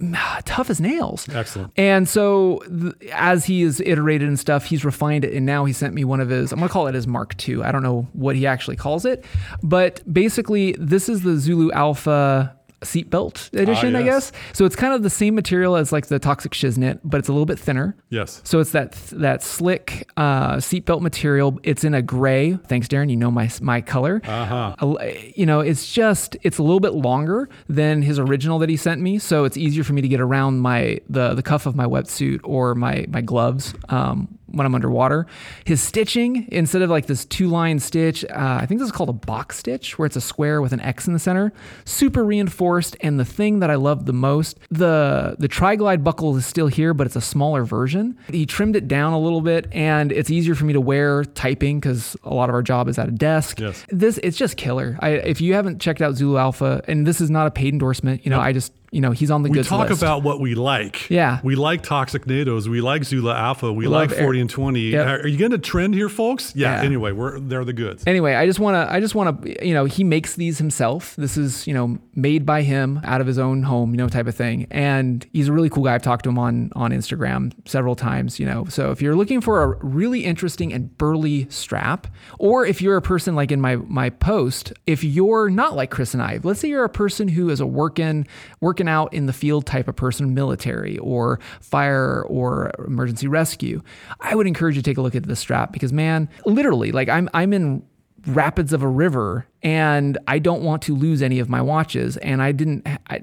tough 0.44 0.70
as 0.70 0.80
nails. 0.80 1.28
Excellent. 1.28 1.72
And 1.76 2.08
so 2.08 2.62
th- 2.68 2.94
as 3.12 3.44
he 3.44 3.62
has 3.62 3.80
iterated 3.80 4.26
and 4.28 4.38
stuff, 4.38 4.64
he's 4.64 4.84
refined 4.84 5.24
it, 5.24 5.34
and 5.34 5.46
now 5.46 5.64
he 5.64 5.72
sent 5.72 5.94
me 5.94 6.04
one 6.04 6.20
of 6.20 6.28
his. 6.30 6.52
I'm 6.52 6.58
gonna 6.58 6.70
call 6.70 6.86
it 6.86 6.94
his 6.94 7.06
Mark 7.06 7.36
II. 7.48 7.62
I 7.62 7.70
don't 7.70 7.82
know 7.82 8.08
what 8.12 8.36
he 8.36 8.46
actually 8.46 8.76
calls 8.76 9.04
it, 9.04 9.24
but 9.62 10.00
basically, 10.12 10.74
this 10.78 11.08
is 11.08 11.22
the 11.22 11.36
Zulu 11.36 11.70
Alpha 11.72 12.56
seatbelt 12.80 13.52
edition, 13.58 13.94
I 13.96 14.00
Ah, 14.00 14.04
yes. 14.04 14.30
guess. 14.30 14.40
So 14.52 14.64
it's 14.64 14.76
kind 14.76 14.94
of 14.94 15.02
the 15.02 15.10
same 15.10 15.34
material 15.34 15.76
as 15.76 15.92
like 15.92 16.06
the 16.06 16.18
Toxic 16.18 16.52
Shiznit, 16.52 17.00
but 17.04 17.18
it's 17.18 17.28
a 17.28 17.32
little 17.32 17.46
bit 17.46 17.58
thinner. 17.58 17.96
Yes. 18.08 18.40
So 18.44 18.58
it's 18.60 18.72
that 18.72 18.92
that 19.12 19.42
slick 19.42 20.08
uh, 20.16 20.56
seatbelt 20.56 21.00
material. 21.00 21.58
It's 21.62 21.84
in 21.84 21.94
a 21.94 22.02
gray. 22.02 22.54
Thanks, 22.68 22.88
Darren. 22.88 23.10
You 23.10 23.16
know 23.16 23.30
my 23.30 23.50
my 23.60 23.80
color. 23.80 24.20
Uh-huh. 24.24 24.74
Uh, 24.80 24.96
You 25.36 25.46
know, 25.46 25.60
it's 25.60 25.92
just 25.92 26.36
it's 26.42 26.58
a 26.58 26.62
little 26.62 26.80
bit 26.80 26.94
longer 26.94 27.48
than 27.68 28.02
his 28.02 28.18
original 28.18 28.58
that 28.60 28.68
he 28.68 28.76
sent 28.76 29.00
me, 29.00 29.18
so 29.18 29.44
it's 29.44 29.56
easier 29.56 29.84
for 29.84 29.92
me 29.92 30.02
to 30.02 30.08
get 30.08 30.20
around 30.20 30.60
my 30.60 31.00
the 31.08 31.34
the 31.34 31.42
cuff 31.42 31.66
of 31.66 31.76
my 31.76 31.84
wetsuit 31.86 32.40
or 32.44 32.74
my 32.74 33.06
my 33.08 33.20
gloves 33.20 33.74
um, 33.88 34.38
when 34.52 34.66
I'm 34.66 34.74
underwater. 34.74 35.26
His 35.64 35.82
stitching, 35.82 36.48
instead 36.52 36.82
of 36.82 36.90
like 36.90 37.06
this 37.06 37.24
two 37.24 37.48
line 37.48 37.78
stitch, 37.78 38.24
uh, 38.24 38.58
I 38.60 38.66
think 38.66 38.80
this 38.80 38.86
is 38.86 38.92
called 38.92 39.08
a 39.08 39.14
box 39.14 39.58
stitch, 39.58 39.98
where 39.98 40.06
it's 40.06 40.16
a 40.16 40.20
square 40.20 40.60
with 40.62 40.72
an 40.72 40.80
X 40.80 41.06
in 41.06 41.12
the 41.12 41.18
center, 41.18 41.52
super 41.84 42.24
reinforced. 42.24 42.96
And 43.00 43.18
the 43.18 43.24
thing 43.24 43.60
that 43.60 43.70
I 43.70 43.76
love 43.76 44.06
the 44.06 44.12
most, 44.12 44.58
the 44.70 45.36
the 45.38 45.48
Tri-Glide 45.48 46.04
buckle 46.04 46.36
is 46.36 46.46
still 46.46 46.68
here, 46.68 46.94
but 46.94 47.06
it's 47.06 47.16
a 47.16 47.20
smaller 47.20 47.64
version. 47.64 48.18
He 48.30 48.46
trimmed 48.46 48.76
it 48.76 48.88
down 48.88 49.12
a 49.12 49.18
little 49.20 49.40
bit, 49.40 49.68
and 49.72 50.12
it's 50.12 50.30
easier 50.30 50.54
for 50.54 50.64
me 50.64 50.72
to 50.72 50.80
wear 50.80 51.24
typing 51.24 51.80
because 51.80 52.16
a 52.24 52.34
lot 52.34 52.48
of 52.48 52.54
our 52.54 52.62
job 52.62 52.88
is 52.88 52.98
at 52.98 53.08
a 53.08 53.12
desk. 53.12 53.60
Yes. 53.60 53.84
This 53.88 54.18
it's 54.18 54.36
just 54.36 54.56
killer. 54.56 54.98
I, 55.00 55.10
if 55.10 55.40
you 55.40 55.54
haven't 55.54 55.80
checked 55.80 56.02
out 56.02 56.14
Zulu 56.14 56.36
Alpha, 56.38 56.82
and 56.88 57.06
this 57.06 57.20
is 57.20 57.30
not 57.30 57.46
a 57.46 57.50
paid 57.50 57.72
endorsement, 57.72 58.24
you 58.24 58.30
know, 58.30 58.40
I 58.40 58.52
just 58.52 58.72
you 58.90 59.00
know 59.00 59.10
he's 59.12 59.30
on 59.30 59.42
the 59.42 59.50
We 59.50 59.62
talk 59.62 59.88
list. 59.90 60.02
about 60.02 60.22
what 60.22 60.40
we 60.40 60.54
like. 60.54 61.08
Yeah. 61.10 61.40
We 61.44 61.54
like 61.54 61.82
Toxic 61.82 62.24
NATOs. 62.24 62.66
We 62.66 62.80
like 62.80 63.04
Zulu 63.04 63.30
Alpha. 63.30 63.72
We 63.72 63.86
love 63.86 64.10
like 64.10 64.18
air- 64.18 64.24
40 64.24 64.40
and 64.42 64.50
20. 64.50 64.80
Yep. 64.80 65.24
Are 65.24 65.28
you 65.28 65.36
getting 65.36 65.54
a 65.54 65.58
trend 65.58 65.94
here, 65.94 66.08
folks? 66.08 66.54
Yeah. 66.56 66.76
Yeah. 66.80 66.86
Anyway, 66.86 67.12
we're 67.12 67.38
they're 67.40 67.64
the 67.64 67.72
goods. 67.72 68.04
anyway, 68.06 68.34
I 68.34 68.46
just 68.46 68.58
want 68.58 68.74
to, 68.74 68.92
I 68.92 69.00
just 69.00 69.14
want 69.14 69.42
to, 69.42 69.66
you 69.66 69.74
know, 69.74 69.84
he 69.84 70.02
makes 70.04 70.34
these 70.34 70.58
himself. 70.58 71.14
This 71.16 71.36
is, 71.36 71.66
you 71.66 71.74
know, 71.74 71.98
made 72.14 72.44
by 72.44 72.62
him 72.62 73.00
out 73.04 73.20
of 73.20 73.26
his 73.26 73.38
own 73.38 73.62
home, 73.62 73.92
you 73.92 73.96
know, 73.96 74.08
type 74.08 74.26
of 74.26 74.34
thing. 74.34 74.66
And 74.70 75.26
he's 75.32 75.48
a 75.48 75.52
really 75.52 75.70
cool 75.70 75.84
guy. 75.84 75.94
I've 75.94 76.02
talked 76.02 76.24
to 76.24 76.30
him 76.30 76.38
on 76.38 76.70
on 76.74 76.90
Instagram 76.90 77.52
several 77.68 77.94
times, 77.94 78.38
you 78.40 78.46
know. 78.46 78.64
So 78.66 78.90
if 78.90 79.00
you're 79.02 79.14
looking 79.16 79.40
for 79.40 79.62
a 79.62 79.68
really 79.84 80.24
interesting 80.24 80.72
and 80.72 80.96
burly 80.98 81.48
strap, 81.50 82.06
or 82.38 82.66
if 82.66 82.82
you're 82.82 82.96
a 82.96 83.02
person 83.02 83.34
like 83.34 83.52
in 83.52 83.60
my 83.60 83.76
my 83.76 84.10
post, 84.10 84.72
if 84.86 85.04
you're 85.04 85.48
not 85.50 85.76
like 85.76 85.90
Chris 85.90 86.14
and 86.14 86.22
I, 86.22 86.40
let's 86.42 86.60
say 86.60 86.68
you're 86.68 86.84
a 86.84 86.88
person 86.88 87.28
who 87.28 87.50
is 87.50 87.60
a 87.60 87.66
work 87.66 87.98
in 87.98 88.26
working 88.60 88.79
working 88.80 88.90
out 88.90 89.12
in 89.12 89.26
the 89.26 89.32
field 89.32 89.66
type 89.66 89.88
of 89.88 89.96
person, 89.96 90.34
military 90.34 90.98
or 90.98 91.38
fire 91.60 92.22
or 92.28 92.72
emergency 92.86 93.28
rescue, 93.28 93.82
I 94.20 94.34
would 94.34 94.46
encourage 94.46 94.76
you 94.76 94.82
to 94.82 94.90
take 94.90 94.98
a 94.98 95.02
look 95.02 95.14
at 95.14 95.24
this 95.24 95.40
strap 95.40 95.72
because 95.72 95.92
man, 95.92 96.28
literally, 96.46 96.92
like 96.92 97.08
I'm 97.08 97.28
I'm 97.34 97.52
in 97.52 97.82
rapids 98.26 98.72
of 98.74 98.82
a 98.82 98.88
river 98.88 99.46
and 99.62 100.18
I 100.28 100.38
don't 100.38 100.62
want 100.62 100.82
to 100.82 100.94
lose 100.94 101.22
any 101.22 101.38
of 101.38 101.48
my 101.48 101.62
watches 101.62 102.18
and 102.18 102.42
I 102.42 102.52
didn't 102.52 102.86
I, 102.86 103.22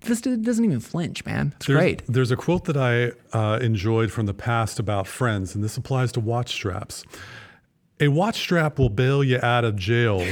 this 0.00 0.20
doesn't 0.20 0.64
even 0.64 0.78
flinch, 0.80 1.24
man. 1.24 1.52
It's 1.56 1.66
There's, 1.66 1.78
great. 1.78 2.02
There's 2.06 2.30
a 2.30 2.36
quote 2.36 2.64
that 2.66 2.76
I 2.76 3.12
uh, 3.36 3.58
enjoyed 3.58 4.12
from 4.12 4.26
the 4.26 4.34
past 4.34 4.78
about 4.78 5.08
friends, 5.08 5.54
and 5.56 5.64
this 5.64 5.76
applies 5.76 6.12
to 6.12 6.20
watch 6.20 6.50
straps. 6.50 7.04
A 7.98 8.08
watch 8.08 8.38
strap 8.38 8.78
will 8.78 8.90
bail 8.90 9.24
you 9.24 9.40
out 9.42 9.64
of 9.64 9.74
jail, 9.76 10.22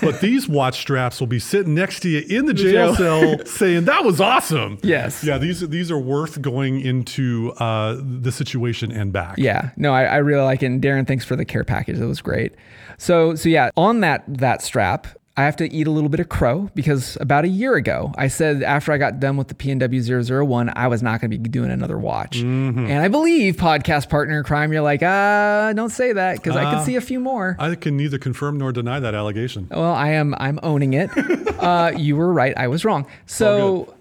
but 0.00 0.22
these 0.22 0.48
watch 0.48 0.80
straps 0.80 1.20
will 1.20 1.26
be 1.26 1.38
sitting 1.38 1.74
next 1.74 2.00
to 2.00 2.08
you 2.08 2.24
in 2.34 2.46
the 2.46 2.54
jail 2.54 2.94
jail. 2.94 3.36
cell 3.36 3.46
saying, 3.46 3.84
That 3.84 4.04
was 4.04 4.22
awesome. 4.22 4.78
Yes. 4.82 5.22
Yeah, 5.22 5.36
these, 5.36 5.60
these 5.68 5.90
are 5.90 5.98
worth 5.98 6.40
going 6.40 6.80
into 6.80 7.52
uh, 7.58 8.00
the 8.02 8.32
situation 8.32 8.90
and 8.90 9.12
back. 9.12 9.36
Yeah, 9.36 9.70
no, 9.76 9.92
I, 9.92 10.04
I 10.04 10.16
really 10.16 10.44
like 10.44 10.62
it. 10.62 10.66
And 10.66 10.82
Darren, 10.82 11.06
thanks 11.06 11.26
for 11.26 11.36
the 11.36 11.44
care 11.44 11.64
package. 11.64 11.98
That 11.98 12.06
was 12.06 12.22
great. 12.22 12.54
So, 12.96 13.34
so 13.34 13.50
yeah, 13.50 13.68
on 13.76 14.00
that 14.00 14.24
that 14.26 14.62
strap, 14.62 15.08
I 15.36 15.42
have 15.42 15.56
to 15.56 15.72
eat 15.72 15.88
a 15.88 15.90
little 15.90 16.08
bit 16.08 16.20
of 16.20 16.28
crow 16.28 16.70
because 16.76 17.18
about 17.20 17.44
a 17.44 17.48
year 17.48 17.74
ago, 17.74 18.12
I 18.16 18.28
said 18.28 18.62
after 18.62 18.92
I 18.92 18.98
got 18.98 19.18
done 19.18 19.36
with 19.36 19.48
the 19.48 19.54
PNW 19.54 20.46
001, 20.46 20.72
I 20.76 20.86
was 20.86 21.02
not 21.02 21.20
going 21.20 21.32
to 21.32 21.38
be 21.38 21.48
doing 21.48 21.72
another 21.72 21.98
watch. 21.98 22.36
And 22.36 22.92
I 22.92 23.08
believe 23.08 23.56
podcast 23.56 24.08
partner 24.08 24.44
crime, 24.44 24.72
you're 24.72 24.80
like, 24.82 25.02
ah, 25.02 25.72
don't 25.74 25.90
say 25.90 26.12
that 26.12 26.36
because 26.36 26.54
I 26.54 26.62
can 26.72 26.84
see 26.84 26.94
a 26.94 27.00
few 27.00 27.18
more. 27.18 27.56
I 27.58 27.74
can 27.74 27.96
neither 27.96 28.16
confirm 28.16 28.58
nor 28.58 28.70
deny 28.70 29.00
that 29.00 29.14
allegation. 29.16 29.66
Well, 29.72 29.92
I 29.92 30.10
am. 30.10 30.36
I'm 30.38 30.60
owning 30.62 30.94
it. 30.94 31.10
uh, 31.58 31.90
you 31.96 32.14
were 32.14 32.32
right. 32.32 32.56
I 32.56 32.68
was 32.68 32.84
wrong. 32.84 33.08
So, 33.26 33.92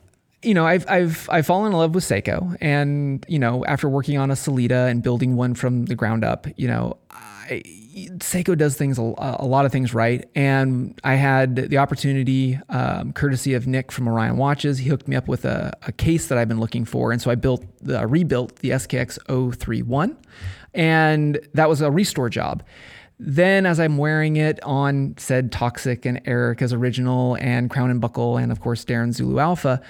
you 0.44 0.54
know, 0.54 0.66
I've 0.66 0.86
I've 0.90 1.28
I've 1.32 1.46
fallen 1.46 1.72
in 1.72 1.78
love 1.78 1.96
with 1.96 2.04
Seiko, 2.04 2.56
and 2.62 3.26
you 3.28 3.40
know, 3.40 3.66
after 3.66 3.88
working 3.90 4.18
on 4.18 4.32
a 4.32 4.34
Sellita 4.34 4.90
and 4.90 5.02
building 5.02 5.36
one 5.36 5.54
from 5.54 5.86
the 5.86 5.96
ground 5.96 6.24
up, 6.24 6.48
you 6.58 6.68
know, 6.68 6.98
I, 7.10 7.64
Seiko 8.18 8.58
does 8.58 8.76
things 8.76 8.98
a, 8.98 9.02
a 9.02 9.46
lot 9.46 9.66
of 9.66 9.72
things 9.72 9.94
right, 9.94 10.28
and 10.36 11.00
I 11.04 11.16
had 11.16 11.56
the 11.56 11.78
opportunity, 11.78 12.60
um, 12.70 13.14
courtesy 13.14 13.54
of 13.54 13.68
Nick 13.68 13.92
from 13.92 14.08
Orion 14.08 14.38
Watches, 14.38 14.80
he 14.80 14.90
hooked 14.90 15.08
me 15.08 15.16
up 15.16 15.28
with 15.28 15.46
a, 15.46 15.74
a 15.84 15.92
case 15.92 16.28
that 16.28 16.38
I've 16.38 16.48
been 16.48 16.60
looking 16.60 16.86
for, 16.86 17.12
and 17.12 17.22
so 17.22 17.32
I 17.32 17.36
built 17.36 17.64
the 17.82 17.98
I 17.98 18.04
rebuilt 18.04 18.58
the 18.58 18.72
SKX 18.72 19.20
031, 19.56 20.18
and 20.74 21.40
that 21.54 21.70
was 21.70 21.82
a 21.82 21.92
restore 21.92 22.30
job. 22.30 22.64
Then, 23.20 23.66
as 23.66 23.80
I'm 23.80 23.98
wearing 23.98 24.36
it 24.36 24.62
on 24.64 25.16
said 25.18 25.52
Toxic 25.52 26.06
and 26.06 26.20
Erica's 26.26 26.74
original 26.74 27.38
and 27.40 27.70
Crown 27.70 27.90
and 27.90 28.02
Buckle, 28.02 28.38
and 28.38 28.52
of 28.52 28.60
course 28.60 28.84
Darren 28.84 29.14
Zulu 29.14 29.40
Alpha, 29.40 29.82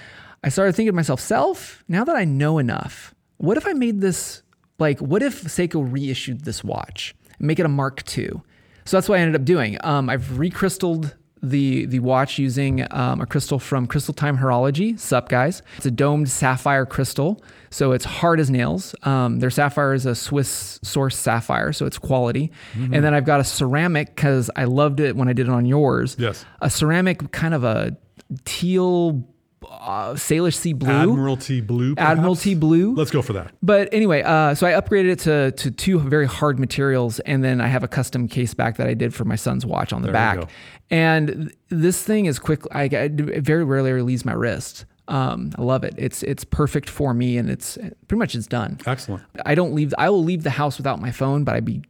I 0.44 0.50
started 0.50 0.74
thinking 0.74 0.92
to 0.92 0.96
myself, 0.96 1.20
self, 1.20 1.82
now 1.88 2.04
that 2.04 2.16
I 2.16 2.24
know 2.24 2.58
enough, 2.58 3.14
what 3.38 3.56
if 3.56 3.66
I 3.66 3.72
made 3.72 4.00
this 4.00 4.42
like, 4.78 5.00
what 5.00 5.22
if 5.22 5.42
Seiko 5.44 5.90
reissued 5.90 6.44
this 6.44 6.62
watch 6.62 7.14
and 7.38 7.46
make 7.46 7.58
it 7.58 7.66
a 7.66 7.68
Mark 7.68 8.02
II? 8.16 8.42
So 8.84 8.96
that's 8.96 9.08
what 9.08 9.18
I 9.18 9.22
ended 9.22 9.40
up 9.40 9.46
doing. 9.46 9.78
Um, 9.82 10.10
I've 10.10 10.24
recrystalled 10.24 11.14
the 11.42 11.84
the 11.86 11.98
watch 11.98 12.38
using 12.38 12.86
um, 12.90 13.20
a 13.20 13.26
crystal 13.26 13.58
from 13.58 13.86
Crystal 13.86 14.14
Time 14.14 14.38
Horology. 14.38 14.98
Sup, 14.98 15.28
guys? 15.28 15.62
It's 15.76 15.86
a 15.86 15.90
domed 15.90 16.28
sapphire 16.28 16.86
crystal, 16.86 17.42
so 17.70 17.92
it's 17.92 18.04
hard 18.04 18.40
as 18.40 18.50
nails. 18.50 18.94
Um, 19.02 19.40
their 19.40 19.50
sapphire 19.50 19.94
is 19.94 20.06
a 20.06 20.14
Swiss 20.14 20.80
source 20.82 21.16
sapphire, 21.16 21.72
so 21.72 21.86
it's 21.86 21.98
quality. 21.98 22.50
And 22.74 22.94
then 23.04 23.14
I've 23.14 23.26
got 23.26 23.40
a 23.40 23.44
ceramic 23.44 24.14
because 24.14 24.50
I 24.56 24.64
loved 24.64 25.00
it 25.00 25.16
when 25.16 25.28
I 25.28 25.32
did 25.32 25.46
it 25.48 25.52
on 25.52 25.66
yours. 25.66 26.16
Yes. 26.18 26.44
a 26.60 26.70
ceramic 26.70 27.30
kind 27.32 27.54
of 27.54 27.62
a 27.64 27.96
teal 28.44 29.26
uh, 29.70 30.14
Salish 30.14 30.54
sea 30.54 30.72
blue. 30.72 30.90
Admiralty 30.90 31.60
Blue. 31.60 31.94
perhaps? 31.94 32.12
Admiralty 32.18 32.54
blue. 32.54 32.94
Let's 32.94 33.10
go 33.10 33.22
for 33.22 33.32
that. 33.34 33.52
But 33.62 33.88
anyway, 33.92 34.22
uh, 34.22 34.54
so 34.54 34.66
I 34.66 34.72
upgraded 34.72 35.10
it 35.12 35.18
to, 35.20 35.52
to 35.52 35.70
two 35.70 35.98
very 35.98 36.26
hard 36.26 36.58
materials, 36.58 37.20
and 37.20 37.42
then 37.44 37.60
I 37.60 37.66
have 37.68 37.82
a 37.82 37.88
custom 37.88 38.28
case 38.28 38.54
back 38.54 38.76
that 38.76 38.86
I 38.86 38.94
did 38.94 39.14
for 39.14 39.24
my 39.24 39.36
son's 39.36 39.64
watch 39.66 39.92
on 39.92 40.02
the 40.02 40.08
you 40.08 40.12
back. 40.12 40.48
And 40.90 41.28
th- 41.28 41.52
this 41.70 42.02
thing 42.02 42.26
is 42.26 42.38
quick. 42.38 42.62
I, 42.72 42.84
I 42.84 43.08
very 43.10 43.64
rarely 43.64 44.02
leaves 44.02 44.24
my 44.24 44.32
wrist. 44.34 44.84
Um, 45.08 45.50
I 45.58 45.62
love 45.62 45.84
it. 45.84 45.94
It's 45.98 46.22
it's 46.22 46.44
perfect 46.44 46.88
for 46.88 47.12
me, 47.12 47.36
and 47.36 47.50
it's 47.50 47.76
pretty 48.08 48.18
much 48.18 48.34
it's 48.34 48.46
done. 48.46 48.78
Excellent. 48.86 49.22
I 49.44 49.54
don't 49.54 49.74
leave. 49.74 49.92
I 49.98 50.08
will 50.08 50.24
leave 50.24 50.44
the 50.44 50.50
house 50.50 50.78
without 50.78 50.98
my 51.00 51.10
phone, 51.10 51.44
but 51.44 51.54
I'd 51.54 51.64
be 51.66 51.82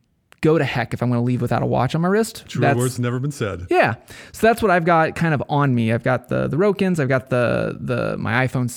go 0.44 0.58
to 0.58 0.64
heck 0.64 0.92
if 0.92 1.02
I'm 1.02 1.08
going 1.08 1.20
to 1.20 1.24
leave 1.24 1.40
without 1.40 1.62
a 1.62 1.66
watch 1.66 1.94
on 1.94 2.02
my 2.02 2.08
wrist. 2.08 2.44
True 2.46 2.60
That's- 2.60 2.76
words 2.76 2.98
never 2.98 3.18
been 3.18 3.32
said. 3.32 3.66
yeah. 3.70 3.94
So 4.32 4.46
that's 4.46 4.60
what 4.62 4.70
I've 4.70 4.84
got 4.84 5.16
kind 5.16 5.32
of 5.34 5.42
on 5.48 5.74
me. 5.74 5.92
I've 5.92 6.04
got 6.04 6.28
the 6.28 6.46
the 6.48 6.56
Rowkins, 6.56 7.00
I've 7.00 7.08
got 7.08 7.30
the 7.30 7.76
the 7.80 8.16
my 8.18 8.46
iPhone 8.46 8.68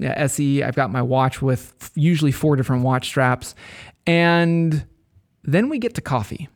SE, 0.00 0.62
I've 0.62 0.76
got 0.76 0.90
my 0.90 1.02
watch 1.02 1.42
with 1.42 1.90
usually 1.94 2.32
four 2.32 2.56
different 2.56 2.82
watch 2.84 3.06
straps. 3.06 3.54
And 4.06 4.86
then 5.42 5.68
we 5.68 5.78
get 5.78 5.94
to 5.96 6.00
coffee. 6.00 6.48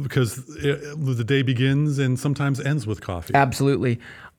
Because 0.00 0.38
it, 0.56 0.80
the 1.16 1.24
day 1.24 1.42
begins 1.42 1.98
and 1.98 2.18
sometimes 2.18 2.60
ends 2.60 2.86
with 2.86 3.00
coffee. 3.00 3.34
Absolutely. 3.34 3.98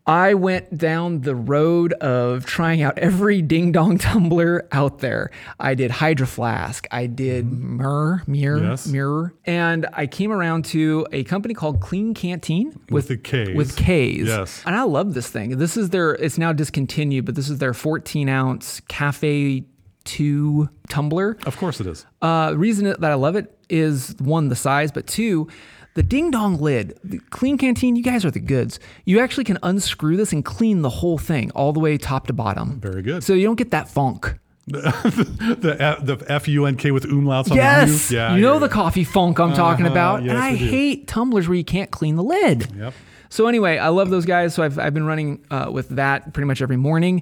I 0.10 0.34
went 0.34 0.76
down 0.76 1.22
the 1.22 1.36
road 1.36 1.94
of 1.94 2.46
trying 2.46 2.82
out 2.82 2.98
every 2.98 3.42
ding 3.44 3.72
dong 3.72 3.98
tumbler 4.08 4.68
out 4.72 5.00
there. 5.00 5.30
I 5.60 5.76
did 5.76 5.92
Hydro 5.92 6.26
Flask, 6.26 6.88
I 6.90 7.06
did 7.06 7.46
Mirror, 7.52 8.24
Mirror, 8.26 8.64
Yes. 8.64 8.88
Mirror, 8.88 9.36
and 9.46 9.86
I 9.94 10.08
came 10.08 10.32
around 10.32 10.66
to 10.66 11.06
a 11.12 11.24
company 11.26 11.54
called 11.54 11.80
Klean 11.80 12.14
Kanteen 12.16 12.76
with 12.90 13.08
the 13.08 13.18
K's. 13.18 13.56
with 13.56 13.76
K's. 13.78 14.26
Yes. 14.28 14.64
And 14.66 14.76
I 14.76 14.82
love 14.84 15.14
this 15.14 15.28
thing. 15.30 15.58
This 15.60 15.78
is 15.78 15.92
their, 15.92 16.16
it's 16.16 16.40
now 16.40 16.54
discontinued, 16.54 17.26
but 17.26 17.36
this 17.36 17.48
is 17.50 17.60
their 17.60 17.76
14 17.76 18.28
ounce 18.30 18.80
Cafe 18.88 19.66
2 20.06 20.70
tumbler. 20.90 21.38
Of 21.46 21.58
course 21.58 21.80
it 21.80 21.86
is. 21.88 22.06
Uh, 22.22 22.52
the 22.52 22.58
reason 22.58 22.86
that 22.86 23.04
I 23.06 23.14
love 23.14 23.36
it 23.36 23.56
is 23.70 24.16
one, 24.18 24.48
the 24.50 24.56
size, 24.56 24.92
but 24.92 25.06
two, 25.06 25.48
the 25.96 26.04
ding 26.04 26.32
dong 26.32 26.58
lid. 26.60 26.98
The 27.04 27.20
Klean 27.30 27.58
Kanteen, 27.58 27.96
you 27.98 28.04
guys 28.04 28.24
are 28.26 28.32
the 28.32 28.40
goods. 28.40 28.80
You 29.06 29.20
actually 29.20 29.44
can 29.44 29.58
unscrew 29.64 30.16
this 30.18 30.32
and 30.32 30.46
clean 30.46 30.82
the 30.82 30.90
whole 30.90 31.18
thing 31.18 31.52
all 31.52 31.74
the 31.74 31.80
way 31.80 31.98
top 31.98 32.28
to 32.28 32.34
bottom. 32.34 32.80
Very 32.80 33.02
good. 33.02 33.24
So 33.24 33.34
you 33.34 33.46
don't 33.46 33.58
get 33.58 33.72
that 33.72 33.90
funk. 33.90 34.36
the 34.68 35.98
the 36.02 36.26
F 36.28 36.48
U 36.48 36.66
N 36.66 36.76
K 36.76 36.92
with 36.92 37.06
umlauts 37.06 37.50
on 37.50 37.58
Yes. 37.58 38.10
the 38.10 38.14
U. 38.16 38.20
Yeah, 38.20 38.36
you 38.36 38.42
know 38.42 38.54
yeah, 38.54 38.60
the 38.60 38.70
coffee 38.70 39.04
funk 39.04 39.40
I'm 39.40 39.54
talking 39.54 39.86
Uh-huh. 39.86 39.94
about. 39.94 40.24
Yes, 40.24 40.32
and 40.32 40.38
I 40.40 40.54
hate 40.56 41.08
tumblers 41.08 41.48
where 41.48 41.58
you 41.58 41.64
can't 41.64 41.90
clean 41.90 42.16
the 42.16 42.24
lid. 42.24 42.68
Yep. 42.78 42.94
So 43.30 43.48
anyway, 43.48 43.78
I 43.78 43.88
love 43.90 44.10
those 44.10 44.26
guys. 44.26 44.54
So 44.54 44.64
I've, 44.64 44.78
I've 44.80 44.94
been 44.94 45.06
running 45.06 45.44
uh, 45.52 45.70
with 45.72 45.90
that 45.90 46.34
pretty 46.34 46.46
much 46.48 46.62
every 46.62 46.78
morning. 46.78 47.22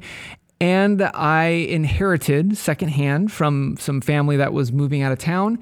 And 0.59 1.01
I 1.03 1.45
inherited 1.47 2.57
secondhand 2.57 3.31
from 3.31 3.75
some 3.77 4.01
family 4.01 4.37
that 4.37 4.53
was 4.53 4.71
moving 4.71 5.01
out 5.01 5.11
of 5.11 5.19
town 5.19 5.59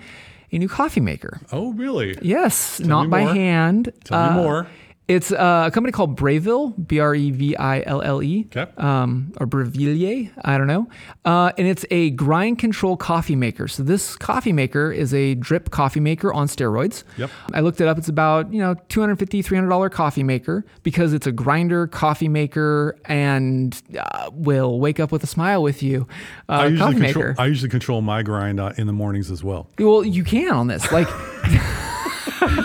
a 0.51 0.57
new 0.57 0.67
coffee 0.69 1.01
maker. 1.01 1.39
Oh, 1.51 1.73
really? 1.73 2.17
Yes, 2.21 2.79
not 2.79 3.09
by 3.09 3.23
more. 3.25 3.33
hand. 3.33 3.91
Tell 4.03 4.19
me 4.23 4.29
Uh, 4.39 4.43
more. 4.43 4.67
It's 5.07 5.31
uh, 5.31 5.65
a 5.67 5.71
company 5.71 5.91
called 5.91 6.15
Breville, 6.15 6.69
B 6.87 6.99
R 6.99 7.13
E 7.13 7.29
V 7.29 7.55
I 7.57 7.83
L 7.85 8.01
L 8.01 8.23
E, 8.23 8.47
Okay. 8.55 8.71
um, 8.77 9.33
or 9.39 9.45
Breville, 9.45 10.31
I 10.43 10.57
don't 10.57 10.65
know. 10.65 10.87
Uh, 11.23 11.51
and 11.59 11.67
it's 11.67 11.85
a 11.91 12.09
grind 12.11 12.57
control 12.57 12.97
coffee 12.97 13.35
maker. 13.35 13.67
So 13.67 13.83
this 13.83 14.15
coffee 14.15 14.51
maker 14.51 14.91
is 14.91 15.13
a 15.13 15.35
drip 15.35 15.69
coffee 15.69 15.99
maker 15.99 16.33
on 16.33 16.47
steroids. 16.47 17.03
Yep. 17.17 17.29
I 17.53 17.59
looked 17.59 17.79
it 17.81 17.87
up. 17.87 17.99
It's 17.99 18.09
about 18.09 18.51
you 18.51 18.59
know 18.59 18.73
$250, 18.89 19.43
$300 19.45 19.91
coffee 19.91 20.23
maker 20.23 20.65
because 20.81 21.13
it's 21.13 21.27
a 21.27 21.31
grinder 21.31 21.85
coffee 21.85 22.27
maker 22.27 22.97
and 23.05 23.79
uh, 23.99 24.31
will 24.33 24.79
wake 24.79 24.99
up 24.99 25.11
with 25.11 25.23
a 25.23 25.27
smile 25.27 25.61
with 25.61 25.83
you. 25.83 26.07
Uh, 26.49 26.53
I 26.53 26.65
usually 26.65 26.79
coffee 26.93 27.05
control. 27.05 27.25
maker. 27.27 27.41
I 27.41 27.45
usually 27.45 27.69
control 27.69 28.01
my 28.01 28.23
grind 28.23 28.59
uh, 28.59 28.73
in 28.77 28.87
the 28.87 28.93
mornings 28.93 29.29
as 29.29 29.43
well. 29.43 29.67
well, 29.77 30.03
you 30.03 30.23
can 30.23 30.51
on 30.51 30.65
this. 30.65 30.91
Like. 30.91 31.07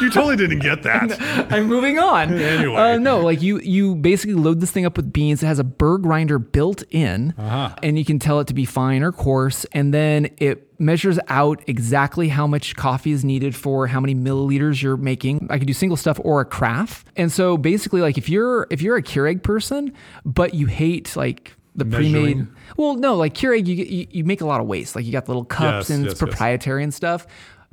you 0.01 0.11
totally 0.11 0.37
didn't 0.37 0.61
get 0.61 0.83
that. 0.83 1.21
I'm 1.53 1.67
moving 1.67 1.99
on. 1.99 2.31
Anyway. 2.41 2.77
uh, 2.77 2.99
no, 2.99 3.21
like 3.21 3.41
you, 3.43 3.61
you 3.61 3.95
basically 3.97 4.35
load 4.35 4.61
this 4.61 4.71
thing 4.71 4.85
up 4.85 4.97
with 4.97 5.13
beans. 5.13 5.43
It 5.43 5.47
has 5.47 5.59
a 5.59 5.65
burr 5.65 5.99
grinder 5.99 6.39
built 6.39 6.83
in, 6.91 7.35
Uh-huh. 7.39 7.75
and 7.83 7.99
you 7.99 8.05
can 8.05 8.19
tell 8.19 8.41
it 8.41 8.47
to 8.49 8.55
be 8.55 8.65
fine 8.65 9.03
or 9.03 9.13
coarse, 9.13 9.65
and 9.73 9.93
then 9.95 10.31
it 10.39 10.67
measures 10.81 11.19
out 11.29 11.63
exactly 11.67 12.29
how 12.29 12.47
much 12.47 12.75
coffee 12.77 13.13
is 13.13 13.25
needed 13.25 13.55
for 13.55 13.87
how 13.87 14.01
many 14.01 14.15
milliliters 14.15 14.83
you're 14.83 14.97
making. 14.97 15.47
I 15.51 15.59
could 15.59 15.67
do 15.67 15.73
single 15.75 15.97
stuff 15.97 16.19
or 16.25 16.41
a 16.41 16.45
craft, 16.45 17.09
and 17.17 17.31
so 17.31 17.57
basically, 17.57 18.01
like 18.01 18.19
if 18.19 18.29
you're 18.29 18.67
if 18.71 18.81
you're 18.83 18.97
a 18.97 19.03
Keurig 19.03 19.43
person, 19.43 19.93
but 20.25 20.55
you 20.55 20.67
hate 20.67 21.15
like 21.17 21.55
the 21.77 21.85
pre-made. 21.85 22.47
Well, 22.77 22.95
no, 22.97 23.15
like 23.17 23.35
Keurig, 23.35 23.67
you, 23.67 23.77
you 23.77 24.07
you 24.11 24.25
make 24.25 24.41
a 24.41 24.47
lot 24.47 24.61
of 24.61 24.67
waste. 24.67 24.97
Like 24.97 25.05
you 25.05 25.13
got 25.13 25.27
the 25.27 25.31
little 25.33 25.45
cups 25.45 25.89
Yes, 25.89 25.91
and 25.91 26.05
yes, 26.05 26.13
it's 26.13 26.21
yes. 26.21 26.29
proprietary 26.29 26.83
and 26.83 26.93
stuff. 26.93 27.27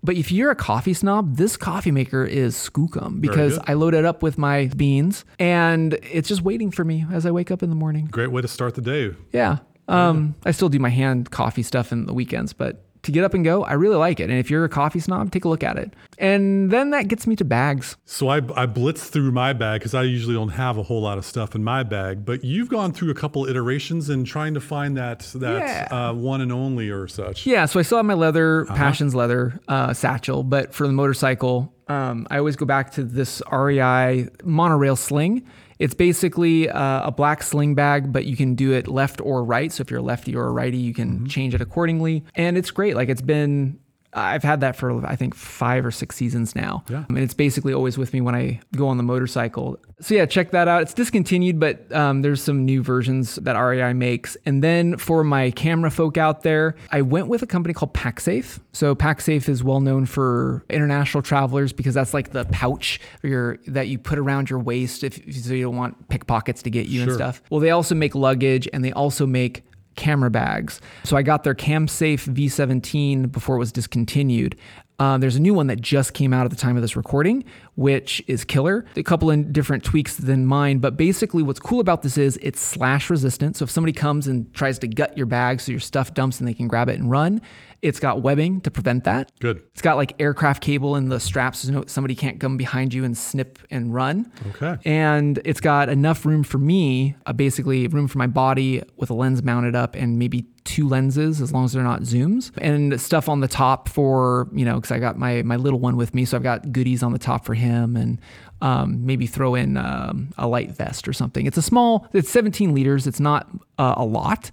But 0.03 0.15
if 0.15 0.31
you're 0.31 0.51
a 0.51 0.55
coffee 0.55 0.93
snob, 0.93 1.37
this 1.37 1.57
coffee 1.57 1.91
maker 1.91 2.23
is 2.23 2.55
skookum 2.55 3.19
because. 3.21 3.59
I 3.67 3.73
load 3.73 3.93
it 3.93 4.05
up 4.05 4.23
with 4.23 4.37
my 4.37 4.67
beans 4.67 5.25
and 5.39 5.93
it's 6.03 6.29
just 6.29 6.41
waiting 6.41 6.71
for 6.71 6.83
me 6.85 7.05
as 7.11 7.25
I 7.25 7.31
wake 7.31 7.51
up 7.51 7.63
in 7.63 7.69
the 7.69 7.75
morning. 7.75 8.05
Great 8.05 8.31
way 8.31 8.41
to 8.41 8.47
start 8.47 8.75
the 8.75 8.81
day. 8.81 9.13
Yeah. 9.33 9.57
Um, 9.89 10.35
I 10.45 10.51
still 10.51 10.69
do 10.69 10.79
my 10.79 10.89
hand 10.89 11.31
coffee 11.31 11.63
stuff 11.63 11.91
in 11.91 12.05
the 12.05 12.13
weekends, 12.13 12.53
but 12.53 12.85
to 13.07 13.11
get 13.11 13.23
up 13.23 13.33
and 13.33 13.43
go, 13.43 13.63
I 13.63 13.73
really 13.73 13.95
like 13.97 14.19
it. 14.19 14.29
And 14.29 14.39
if 14.39 14.49
you're 14.51 14.63
a 14.63 14.69
coffee 14.69 14.99
snob, 14.99 15.31
take 15.31 15.43
a 15.43 15.49
look 15.49 15.63
at 15.63 15.77
it. 15.77 15.93
And 16.19 16.69
then 16.71 16.91
that 16.91 17.07
gets 17.07 17.25
me 17.27 17.35
to 17.37 17.43
bags. 17.45 17.97
So 18.05 18.29
I, 18.29 18.37
I 18.37 18.65
blitzed 18.67 19.09
through 19.09 19.31
my 19.31 19.51
bag 19.53 19.81
because 19.81 19.93
I 19.95 20.03
usually 20.03 20.35
don't 20.35 20.49
have 20.49 20.77
a 20.77 20.83
whole 20.83 21.01
lot 21.01 21.17
of 21.17 21.25
stuff 21.25 21.55
in 21.55 21.63
my 21.63 21.83
bag. 21.83 22.23
But 22.25 22.43
you've 22.43 22.69
gone 22.69 22.93
through 22.93 23.09
a 23.11 23.15
couple 23.15 23.45
iterations 23.47 24.09
and 24.09 24.25
trying 24.25 24.53
to 24.53 24.61
find 24.61 24.95
that 24.97 25.19
that 25.35 25.89
Yeah. 25.91 26.09
uh, 26.09 26.13
one 26.13 26.41
and 26.41 26.51
only 26.51 26.89
or 26.89 27.07
such. 27.07 27.45
Yeah, 27.47 27.65
so 27.65 27.79
I 27.79 27.83
still 27.83 27.97
have 27.97 28.05
my 28.05 28.13
leather, 28.13 28.63
Uh-huh. 28.63 28.75
Passions 28.75 29.15
leather 29.15 29.59
uh, 29.67 29.93
satchel, 29.93 30.43
but 30.43 30.73
for 30.73 30.85
the 30.87 30.93
motorcycle, 30.93 31.73
um, 31.87 32.27
I 32.29 32.37
always 32.37 32.55
go 32.55 32.65
back 32.65 32.91
to 32.93 33.03
this 33.03 33.41
REI 33.51 34.27
monorail 34.43 34.95
sling. 34.95 35.43
It's 35.79 35.93
basically 35.93 36.69
uh, 36.69 37.07
a 37.07 37.11
black 37.11 37.43
sling 37.43 37.75
bag, 37.75 38.11
but 38.11 38.25
you 38.25 38.35
can 38.35 38.55
do 38.55 38.73
it 38.73 38.87
left 38.87 39.21
or 39.21 39.43
right. 39.43 39.71
So 39.71 39.81
if 39.81 39.91
you're 39.91 39.99
a 39.99 40.03
lefty 40.03 40.35
or 40.35 40.45
a 40.47 40.51
righty, 40.51 40.77
you 40.77 40.93
can 40.93 41.07
Mm-hmm. 41.07 41.25
change 41.27 41.53
it 41.55 41.61
accordingly. 41.61 42.23
And 42.35 42.57
it's 42.57 42.71
great. 42.71 42.95
Like 42.95 43.09
it's 43.09 43.21
been, 43.21 43.79
I've 44.13 44.43
had 44.43 44.61
that 44.61 44.75
for 44.75 45.05
I 45.05 45.15
think 45.15 45.35
five 45.35 45.85
or 45.85 45.91
six 45.91 46.15
seasons 46.15 46.55
now. 46.55 46.83
Yeah. 46.89 47.05
And 47.09 47.17
it's 47.17 47.33
basically 47.33 47.73
always 47.73 47.97
with 47.97 48.13
me 48.13 48.21
when 48.21 48.35
I 48.35 48.59
go 48.75 48.87
on 48.87 48.97
the 48.97 49.03
motorcycle. 49.03 49.77
So 49.99 50.15
yeah, 50.15 50.25
check 50.25 50.51
that 50.51 50.67
out. 50.67 50.83
It's 50.83 50.93
discontinued, 50.93 51.59
but 51.59 51.91
um, 51.93 52.21
there's 52.21 52.41
some 52.41 52.65
new 52.65 52.81
versions 52.81 53.35
that 53.35 53.53
REI 53.53 53.93
makes. 53.93 54.37
And 54.45 54.63
then 54.63 54.97
for 54.97 55.23
my 55.23 55.51
camera 55.51 55.91
folk 55.91 56.17
out 56.17 56.43
there, 56.43 56.75
I 56.91 57.01
went 57.01 57.27
with 57.27 57.41
a 57.41 57.47
company 57.47 57.73
called 57.73 57.93
Pacsafe. 57.93 58.59
So 58.73 58.95
Pacsafe 58.95 59.49
is 59.49 59.63
well 59.63 59.81
known 59.81 60.05
for 60.05 60.63
international 60.69 61.21
travelers 61.21 61.73
because 61.73 61.93
that's 61.93 62.13
like 62.13 62.31
the 62.31 62.45
pouch 62.45 62.99
your, 63.23 63.57
that 63.67 63.87
you 63.87 63.97
put 63.97 64.19
around 64.19 64.49
your 64.49 64.59
waist 64.59 65.03
if 65.03 65.15
so 65.15 65.53
you 65.53 65.63
don't 65.63 65.75
want 65.75 66.09
pickpockets 66.09 66.61
to 66.63 66.69
get 66.69 66.87
you 66.87 67.03
and 67.03 67.11
stuff. 67.11 67.41
Well, 67.49 67.59
they 67.59 67.71
also 67.71 67.95
make 67.95 68.15
luggage 68.15 68.69
and 68.71 68.83
they 68.83 68.93
also 68.93 69.25
make 69.25 69.63
camera 69.97 70.31
bags. 70.31 70.79
So 71.03 71.17
I 71.17 71.21
got 71.21 71.43
their 71.43 71.55
CamSafe 71.55 72.33
V17 72.33 73.31
before 73.31 73.57
it 73.57 73.59
was 73.59 73.71
discontinued. 73.71 74.55
Uh, 74.99 75.17
there's 75.17 75.35
a 75.35 75.41
new 75.41 75.53
one 75.53 75.67
that 75.67 75.79
just 75.79 76.13
came 76.13 76.33
out 76.33 76.45
at 76.45 76.49
the 76.49 76.57
time 76.57 76.75
of 76.75 76.81
this 76.81 76.95
recording, 76.95 77.43
which 77.75 78.23
is 78.25 78.43
killer. 78.43 78.83
A 78.95 79.03
couple 79.03 79.29
of 79.29 79.53
different 79.53 79.83
tweaks 79.83 80.15
than 80.15 80.45
mine, 80.45 80.79
but 80.79 80.97
basically, 80.97 81.43
what's 81.43 81.59
cool 81.59 81.79
about 81.79 82.01
this 82.01 82.17
is 82.17 82.39
it's 82.41 82.59
slash 82.59 83.09
resistant. 83.09 83.55
So 83.55 83.63
if 83.63 83.69
somebody 83.69 83.93
comes 83.93 84.25
and 84.25 84.51
tries 84.55 84.79
to 84.79 84.87
gut 84.87 85.15
your 85.15 85.27
bag 85.27 85.61
so 85.61 85.71
your 85.71 85.79
stuff 85.79 86.15
dumps 86.15 86.39
and 86.39 86.47
they 86.47 86.53
can 86.53 86.67
grab 86.67 86.89
it 86.89 86.99
and 86.99 87.11
run, 87.11 87.41
it's 87.81 87.99
got 87.99 88.21
webbing 88.21 88.61
to 88.61 88.71
prevent 88.71 89.03
that. 89.03 89.31
Good. 89.39 89.63
It's 89.71 89.81
got 89.81 89.97
like 89.97 90.19
aircraft 90.19 90.61
cable 90.61 90.95
in 90.95 91.09
the 91.09 91.19
straps 91.19 91.59
so 91.59 91.83
somebody 91.87 92.15
can't 92.15 92.39
come 92.39 92.57
behind 92.57 92.93
you 92.93 93.03
and 93.03 93.17
snip 93.17 93.59
and 93.69 93.93
run. 93.93 94.31
Okay. 94.49 94.77
And 94.85 95.39
it's 95.45 95.61
got 95.61 95.89
enough 95.89 96.25
room 96.25 96.43
for 96.43 96.57
me, 96.57 97.15
uh, 97.25 97.33
basically 97.33 97.87
room 97.87 98.07
for 98.07 98.17
my 98.17 98.27
body 98.27 98.81
with 98.95 99.09
a 99.09 99.13
lens 99.13 99.43
mounted 99.43 99.75
up 99.75 99.95
and 99.95 100.17
maybe 100.17 100.47
two 100.63 100.87
lenses 100.87 101.39
as 101.39 101.53
long 101.53 101.63
as 101.63 101.71
they're 101.71 101.83
not 101.83 102.01
zooms 102.01 102.51
and 102.57 102.99
stuff 102.99 103.29
on 103.29 103.39
the 103.39 103.47
top 103.47 103.87
for, 103.87 104.49
you 104.51 104.65
know, 104.65 104.75
because 104.75 104.91
I 104.91 104.99
got 104.99 105.17
my, 105.17 105.41
my 105.43 105.55
little 105.55 105.79
one 105.79 105.95
with 105.95 106.13
me. 106.13 106.25
So 106.25 106.35
I've 106.35 106.43
got 106.43 106.71
goodies 106.73 107.03
on 107.03 107.13
the 107.13 107.19
top 107.19 107.45
for 107.45 107.53
him 107.53 107.95
and 107.95 108.19
um, 108.61 109.05
maybe 109.05 109.27
throw 109.27 109.55
in 109.55 109.77
um, 109.77 110.33
a 110.37 110.47
light 110.47 110.71
vest 110.71 111.07
or 111.07 111.13
something. 111.13 111.45
It's 111.45 111.57
a 111.57 111.61
small, 111.61 112.07
it's 112.13 112.29
17 112.29 112.73
liters. 112.73 113.07
It's 113.07 113.19
not 113.19 113.47
uh, 113.77 113.93
a 113.97 114.05
lot, 114.05 114.51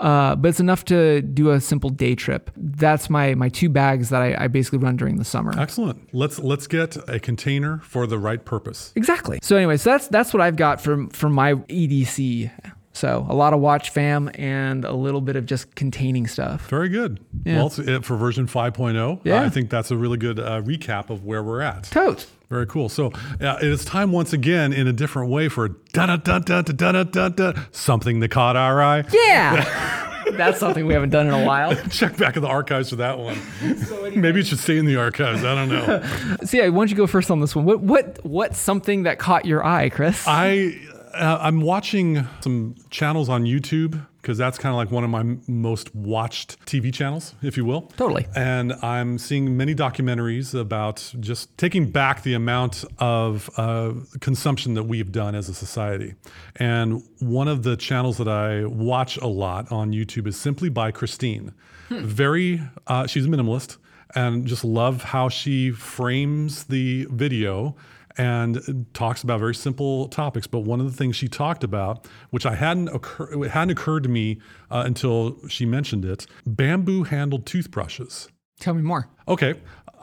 uh, 0.00 0.36
but 0.36 0.48
it's 0.48 0.60
enough 0.60 0.84
to 0.86 1.22
do 1.22 1.50
a 1.50 1.60
simple 1.60 1.90
day 1.90 2.14
trip. 2.14 2.50
That's 2.56 3.08
my, 3.08 3.34
my 3.34 3.48
two 3.48 3.68
bags 3.68 4.08
that 4.10 4.22
I, 4.22 4.44
I 4.44 4.48
basically 4.48 4.78
run 4.78 4.96
during 4.96 5.16
the 5.16 5.24
summer. 5.24 5.52
Excellent. 5.58 6.12
Let's 6.12 6.38
let's 6.38 6.66
get 6.66 6.96
a 7.08 7.20
container 7.20 7.78
for 7.78 8.06
the 8.06 8.18
right 8.18 8.44
purpose. 8.44 8.92
Exactly. 8.96 9.38
So 9.42 9.56
anyway, 9.56 9.76
so 9.76 9.90
that's 9.90 10.08
that's 10.08 10.32
what 10.32 10.40
I've 10.40 10.56
got 10.56 10.80
from 10.80 11.08
from 11.10 11.32
my 11.32 11.54
EDC. 11.54 12.50
So 12.94 13.26
a 13.28 13.34
lot 13.34 13.52
of 13.52 13.60
watch 13.60 13.90
fam 13.90 14.30
and 14.34 14.84
a 14.84 14.92
little 14.92 15.20
bit 15.20 15.34
of 15.34 15.46
just 15.46 15.74
containing 15.74 16.28
stuff. 16.28 16.68
Very 16.68 16.88
good. 16.88 17.18
Yeah. 17.44 17.56
Well, 17.56 17.68
for 17.68 18.16
version 18.16 18.46
5.0. 18.46 19.20
Yeah. 19.24 19.42
I 19.42 19.48
think 19.50 19.68
that's 19.68 19.90
a 19.90 19.96
really 19.96 20.16
good 20.16 20.38
uh, 20.38 20.62
recap 20.62 21.10
of 21.10 21.24
where 21.24 21.42
we're 21.42 21.60
at. 21.60 21.84
Totes. 21.84 22.28
Very 22.48 22.66
cool. 22.68 22.88
So 22.88 23.10
uh, 23.40 23.58
it 23.60 23.68
is 23.68 23.84
time 23.84 24.12
once 24.12 24.32
again 24.32 24.72
in 24.72 24.86
a 24.86 24.92
different 24.92 25.30
way 25.30 25.48
for 25.48 25.70
da 25.92 26.06
da 26.06 26.16
da 26.16 26.38
da 26.38 26.62
da 26.62 26.92
da 26.92 27.02
da 27.02 27.28
da 27.28 27.52
something 27.72 28.20
that 28.20 28.30
caught 28.30 28.54
our 28.54 28.80
eye. 28.80 29.04
Yeah. 29.12 30.10
That's 30.32 30.58
something 30.60 30.86
we 30.86 30.94
haven't 30.94 31.10
done 31.10 31.26
in 31.26 31.34
a 31.34 31.44
while. 31.44 31.74
Check 31.90 32.16
back 32.16 32.36
in 32.36 32.42
the 32.42 32.48
archives 32.48 32.90
for 32.90 32.96
that 32.96 33.18
one. 33.18 33.36
Maybe 34.20 34.40
it 34.40 34.46
should 34.46 34.60
stay 34.60 34.78
in 34.78 34.86
the 34.86 34.96
archives. 34.96 35.44
I 35.44 35.54
don't 35.54 35.68
know. 35.68 36.36
So 36.44 36.56
yeah, 36.56 36.68
why 36.68 36.76
don't 36.76 36.90
you 36.90 36.96
go 36.96 37.06
first 37.06 37.30
on 37.30 37.40
this 37.40 37.56
one? 37.56 37.64
What 37.64 37.80
what 37.80 38.24
what's 38.24 38.58
something 38.58 39.02
that 39.02 39.18
caught 39.18 39.44
your 39.44 39.64
eye, 39.64 39.88
Chris? 39.88 40.24
I 40.26 40.80
uh, 41.14 41.38
I'm 41.40 41.60
watching 41.60 42.26
some 42.40 42.74
channels 42.90 43.28
on 43.28 43.44
YouTube 43.44 44.06
because 44.20 44.38
that's 44.38 44.56
kind 44.56 44.72
of 44.72 44.76
like 44.76 44.90
one 44.90 45.04
of 45.04 45.10
my 45.10 45.20
m- 45.20 45.42
most 45.46 45.94
watched 45.94 46.58
TV 46.64 46.92
channels, 46.92 47.34
if 47.42 47.56
you 47.58 47.64
will. 47.64 47.82
Totally. 47.98 48.26
And 48.34 48.72
I'm 48.82 49.18
seeing 49.18 49.56
many 49.56 49.74
documentaries 49.74 50.58
about 50.58 51.12
just 51.20 51.56
taking 51.58 51.90
back 51.90 52.22
the 52.22 52.32
amount 52.32 52.84
of 52.98 53.50
uh, 53.58 53.92
consumption 54.20 54.74
that 54.74 54.84
we've 54.84 55.12
done 55.12 55.34
as 55.34 55.48
a 55.50 55.54
society. 55.54 56.14
And 56.56 57.02
one 57.18 57.48
of 57.48 57.64
the 57.64 57.76
channels 57.76 58.16
that 58.16 58.28
I 58.28 58.64
watch 58.64 59.18
a 59.18 59.26
lot 59.26 59.70
on 59.70 59.92
YouTube 59.92 60.26
is 60.26 60.40
simply 60.40 60.70
by 60.70 60.90
Christine. 60.90 61.52
Very, 61.90 62.62
uh, 62.86 63.06
she's 63.06 63.26
a 63.26 63.28
minimalist 63.28 63.76
and 64.14 64.46
just 64.46 64.64
love 64.64 65.02
how 65.04 65.28
she 65.28 65.70
frames 65.70 66.64
the 66.64 67.06
video 67.10 67.76
and 68.16 68.86
talks 68.94 69.22
about 69.22 69.40
very 69.40 69.54
simple 69.54 70.08
topics. 70.08 70.46
But 70.46 70.60
one 70.60 70.80
of 70.80 70.86
the 70.86 70.96
things 70.96 71.16
she 71.16 71.28
talked 71.28 71.64
about, 71.64 72.06
which 72.30 72.46
I 72.46 72.54
hadn't 72.54 72.88
occur, 72.88 73.44
it 73.44 73.50
hadn't 73.50 73.70
occurred 73.70 74.02
to 74.04 74.08
me 74.08 74.40
uh, 74.70 74.84
until 74.86 75.36
she 75.48 75.66
mentioned 75.66 76.04
it, 76.04 76.26
bamboo 76.46 77.04
handled 77.04 77.46
toothbrushes. 77.46 78.28
Tell 78.60 78.74
me 78.74 78.82
more. 78.82 79.08
Okay, 79.26 79.54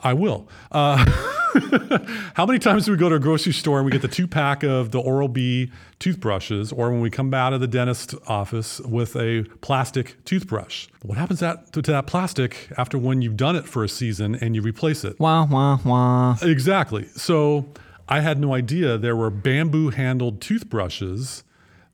I 0.02 0.12
will. 0.12 0.48
Uh, 0.70 0.96
how 2.34 2.44
many 2.46 2.58
times 2.58 2.86
do 2.86 2.92
we 2.92 2.98
go 2.98 3.08
to 3.08 3.14
a 3.14 3.20
grocery 3.20 3.52
store 3.52 3.78
and 3.78 3.84
we 3.84 3.92
get 3.92 4.02
the 4.02 4.08
two 4.08 4.26
pack 4.26 4.62
of 4.62 4.90
the 4.90 5.00
Oral 5.00 5.28
B 5.28 5.70
toothbrushes, 5.98 6.72
or 6.72 6.90
when 6.90 7.00
we 7.00 7.10
come 7.10 7.32
out 7.32 7.52
of 7.52 7.60
the 7.60 7.66
dentist 7.66 8.14
office 8.26 8.80
with 8.80 9.16
a 9.16 9.44
plastic 9.60 10.22
toothbrush? 10.24 10.88
What 11.02 11.18
happens 11.18 11.40
that, 11.40 11.72
to 11.72 11.82
that 11.82 12.06
plastic 12.06 12.68
after 12.76 12.98
when 12.98 13.22
you've 13.22 13.36
done 13.36 13.56
it 13.56 13.66
for 13.66 13.84
a 13.84 13.88
season 13.88 14.34
and 14.34 14.54
you 14.54 14.62
replace 14.62 15.04
it? 15.04 15.18
Wah 15.20 15.46
wah 15.46 15.78
wah. 15.84 16.36
Exactly. 16.42 17.06
So 17.14 17.66
I 18.12 18.20
had 18.20 18.38
no 18.38 18.52
idea 18.52 18.98
there 18.98 19.16
were 19.16 19.30
bamboo 19.30 19.88
handled 19.88 20.42
toothbrushes 20.42 21.44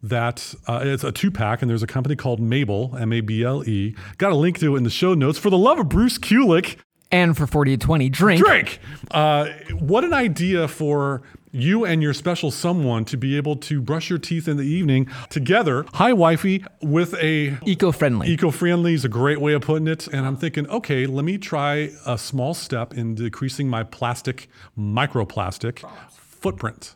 that 0.02 0.52
uh, 0.66 0.80
it's 0.82 1.04
a 1.04 1.12
two 1.12 1.30
pack, 1.30 1.62
and 1.62 1.70
there's 1.70 1.82
a 1.84 1.86
company 1.86 2.16
called 2.16 2.40
Mable, 2.40 2.96
M 2.98 3.12
A 3.12 3.20
B 3.20 3.44
L 3.44 3.62
E. 3.68 3.94
Got 4.16 4.32
a 4.32 4.34
link 4.34 4.58
to 4.58 4.74
it 4.74 4.78
in 4.78 4.82
the 4.82 4.90
show 4.90 5.14
notes. 5.14 5.38
For 5.38 5.48
the 5.48 5.58
love 5.58 5.78
of 5.78 5.88
Bruce 5.88 6.18
Kulick, 6.18 6.76
And 7.12 7.36
for 7.36 7.46
40 7.46 7.76
to 7.76 7.86
20, 7.86 8.08
drink. 8.08 8.44
drink. 8.44 8.80
Uh, 9.12 9.46
what 9.78 10.02
an 10.02 10.12
idea 10.12 10.66
for 10.66 11.22
you 11.60 11.84
and 11.84 12.02
your 12.02 12.14
special 12.14 12.50
someone 12.50 13.04
to 13.06 13.16
be 13.16 13.36
able 13.36 13.56
to 13.56 13.80
brush 13.80 14.10
your 14.10 14.18
teeth 14.18 14.48
in 14.48 14.56
the 14.56 14.66
evening 14.66 15.08
together. 15.28 15.84
Hi, 15.94 16.12
wifey, 16.12 16.64
with 16.80 17.14
a 17.14 17.58
Eco-friendly. 17.66 18.28
Eco-friendly 18.28 18.94
is 18.94 19.04
a 19.04 19.08
great 19.08 19.40
way 19.40 19.52
of 19.52 19.62
putting 19.62 19.88
it. 19.88 20.06
And 20.08 20.26
I'm 20.26 20.36
thinking, 20.36 20.66
okay, 20.68 21.06
let 21.06 21.24
me 21.24 21.38
try 21.38 21.90
a 22.06 22.18
small 22.18 22.54
step 22.54 22.94
in 22.94 23.14
decreasing 23.14 23.68
my 23.68 23.82
plastic, 23.82 24.48
microplastic 24.76 25.84
footprint. 26.10 26.94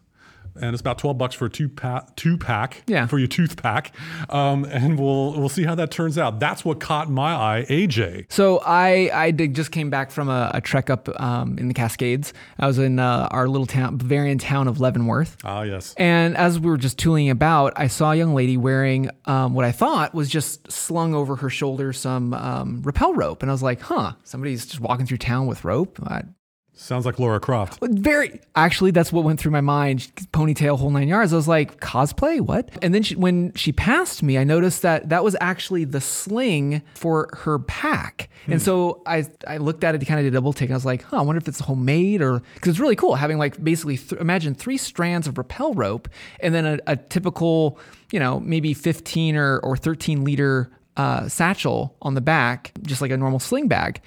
And 0.60 0.72
it's 0.74 0.80
about 0.80 0.98
twelve 0.98 1.18
bucks 1.18 1.34
for 1.34 1.46
a 1.46 1.50
two 1.50 1.68
pack, 1.68 2.14
two 2.16 2.36
pack, 2.38 2.82
Yeah. 2.86 3.06
for 3.06 3.18
your 3.18 3.28
tooth 3.28 3.60
pack, 3.60 3.94
um, 4.30 4.64
and 4.64 4.98
we'll 4.98 5.32
we'll 5.38 5.48
see 5.48 5.64
how 5.64 5.74
that 5.76 5.90
turns 5.90 6.18
out. 6.18 6.40
That's 6.40 6.64
what 6.64 6.80
caught 6.80 7.10
my 7.10 7.32
eye, 7.34 7.66
AJ. 7.68 8.26
So 8.30 8.60
I 8.64 9.10
I 9.12 9.30
did, 9.30 9.54
just 9.54 9.70
came 9.72 9.90
back 9.90 10.10
from 10.10 10.28
a, 10.28 10.50
a 10.54 10.60
trek 10.60 10.90
up 10.90 11.08
um, 11.20 11.58
in 11.58 11.68
the 11.68 11.74
Cascades. 11.74 12.32
I 12.58 12.66
was 12.66 12.78
in 12.78 12.98
uh, 12.98 13.28
our 13.30 13.48
little 13.48 13.66
town, 13.66 13.96
Bavarian 13.96 14.38
town 14.38 14.68
of 14.68 14.78
Leavenworth. 14.80 15.36
Ah, 15.44 15.62
yes. 15.62 15.94
And 15.96 16.36
as 16.36 16.58
we 16.58 16.68
were 16.70 16.76
just 16.76 16.98
tooling 16.98 17.30
about, 17.30 17.72
I 17.76 17.86
saw 17.86 18.12
a 18.12 18.16
young 18.16 18.34
lady 18.34 18.56
wearing 18.56 19.10
um, 19.26 19.54
what 19.54 19.64
I 19.64 19.72
thought 19.72 20.14
was 20.14 20.28
just 20.28 20.70
slung 20.70 21.14
over 21.14 21.36
her 21.36 21.50
shoulder 21.50 21.92
some 21.92 22.34
um, 22.34 22.82
rappel 22.82 23.14
rope. 23.14 23.42
And 23.42 23.50
I 23.50 23.54
was 23.54 23.62
like, 23.62 23.80
huh, 23.80 24.12
somebody's 24.24 24.66
just 24.66 24.80
walking 24.80 25.06
through 25.06 25.18
town 25.18 25.46
with 25.46 25.64
rope. 25.64 25.98
I, 26.04 26.22
Sounds 26.82 27.06
like 27.06 27.20
Laura 27.20 27.38
Croft. 27.38 27.78
very 27.80 28.40
actually, 28.56 28.90
that's 28.90 29.12
what 29.12 29.22
went 29.22 29.38
through 29.38 29.52
my 29.52 29.60
mind. 29.60 30.00
Ponytail, 30.32 30.78
whole 30.78 30.90
nine 30.90 31.06
yards. 31.06 31.32
I 31.32 31.36
was 31.36 31.46
like, 31.46 31.78
cosplay, 31.80 32.40
what? 32.40 32.70
And 32.82 32.92
then 32.92 33.04
she, 33.04 33.14
when 33.14 33.52
she 33.54 33.70
passed 33.70 34.20
me, 34.20 34.36
I 34.36 34.42
noticed 34.42 34.82
that 34.82 35.08
that 35.10 35.22
was 35.22 35.36
actually 35.40 35.84
the 35.84 36.00
sling 36.00 36.82
for 36.94 37.30
her 37.44 37.60
pack. 37.60 38.28
And 38.48 38.60
so 38.60 39.00
I 39.06 39.24
I 39.46 39.58
looked 39.58 39.84
at 39.84 39.94
it, 39.94 40.04
kind 40.04 40.18
of 40.18 40.24
did 40.24 40.32
a 40.32 40.36
double 40.36 40.52
take. 40.52 40.70
And 40.70 40.74
I 40.74 40.76
was 40.76 40.84
like, 40.84 41.02
huh, 41.02 41.18
I 41.18 41.20
wonder 41.20 41.38
if 41.38 41.46
it's 41.46 41.60
homemade 41.60 42.20
or 42.20 42.42
because 42.54 42.70
it's 42.70 42.80
really 42.80 42.96
cool 42.96 43.14
having 43.14 43.38
like 43.38 43.62
basically 43.62 43.96
th- 43.96 44.20
imagine 44.20 44.54
three 44.56 44.76
strands 44.76 45.28
of 45.28 45.38
rappel 45.38 45.74
rope 45.74 46.08
and 46.40 46.52
then 46.52 46.66
a, 46.66 46.78
a 46.88 46.96
typical, 46.96 47.78
you 48.10 48.18
know, 48.18 48.40
maybe 48.40 48.74
15 48.74 49.36
or 49.36 49.60
or 49.60 49.76
13 49.76 50.24
liter 50.24 50.72
uh, 50.96 51.28
satchel 51.28 51.94
on 52.02 52.14
the 52.14 52.20
back, 52.20 52.72
just 52.82 53.00
like 53.00 53.12
a 53.12 53.16
normal 53.16 53.38
sling 53.38 53.68
bag. 53.68 54.00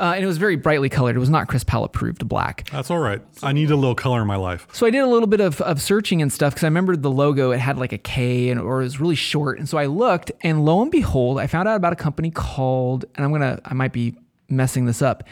Uh, 0.00 0.14
and 0.14 0.24
it 0.24 0.26
was 0.26 0.38
very 0.38 0.56
brightly 0.56 0.88
colored. 0.88 1.14
It 1.14 1.18
was 1.18 1.28
not 1.28 1.46
Chris 1.46 1.62
Powell 1.62 1.84
approved 1.84 2.26
black. 2.26 2.66
That's 2.70 2.90
all 2.90 2.98
right. 2.98 3.20
I 3.42 3.52
need 3.52 3.70
a 3.70 3.76
little 3.76 3.94
color 3.94 4.22
in 4.22 4.26
my 4.26 4.36
life. 4.36 4.66
So 4.72 4.86
I 4.86 4.90
did 4.90 5.00
a 5.00 5.06
little 5.06 5.26
bit 5.26 5.40
of, 5.40 5.60
of 5.60 5.82
searching 5.82 6.22
and 6.22 6.32
stuff 6.32 6.54
because 6.54 6.64
I 6.64 6.68
remembered 6.68 7.02
the 7.02 7.10
logo. 7.10 7.50
It 7.50 7.58
had 7.58 7.76
like 7.76 7.92
a 7.92 7.98
K 7.98 8.48
and 8.48 8.58
or 8.58 8.80
it 8.80 8.84
was 8.84 8.98
really 8.98 9.14
short. 9.14 9.58
And 9.58 9.68
so 9.68 9.76
I 9.76 9.84
looked, 9.84 10.32
and 10.40 10.64
lo 10.64 10.80
and 10.80 10.90
behold, 10.90 11.38
I 11.38 11.46
found 11.46 11.68
out 11.68 11.76
about 11.76 11.92
a 11.92 11.96
company 11.96 12.30
called, 12.30 13.04
and 13.14 13.26
I'm 13.26 13.30
gonna, 13.30 13.60
I 13.62 13.74
might 13.74 13.92
be 13.92 14.16
messing 14.48 14.86
this 14.86 15.02
up, 15.02 15.22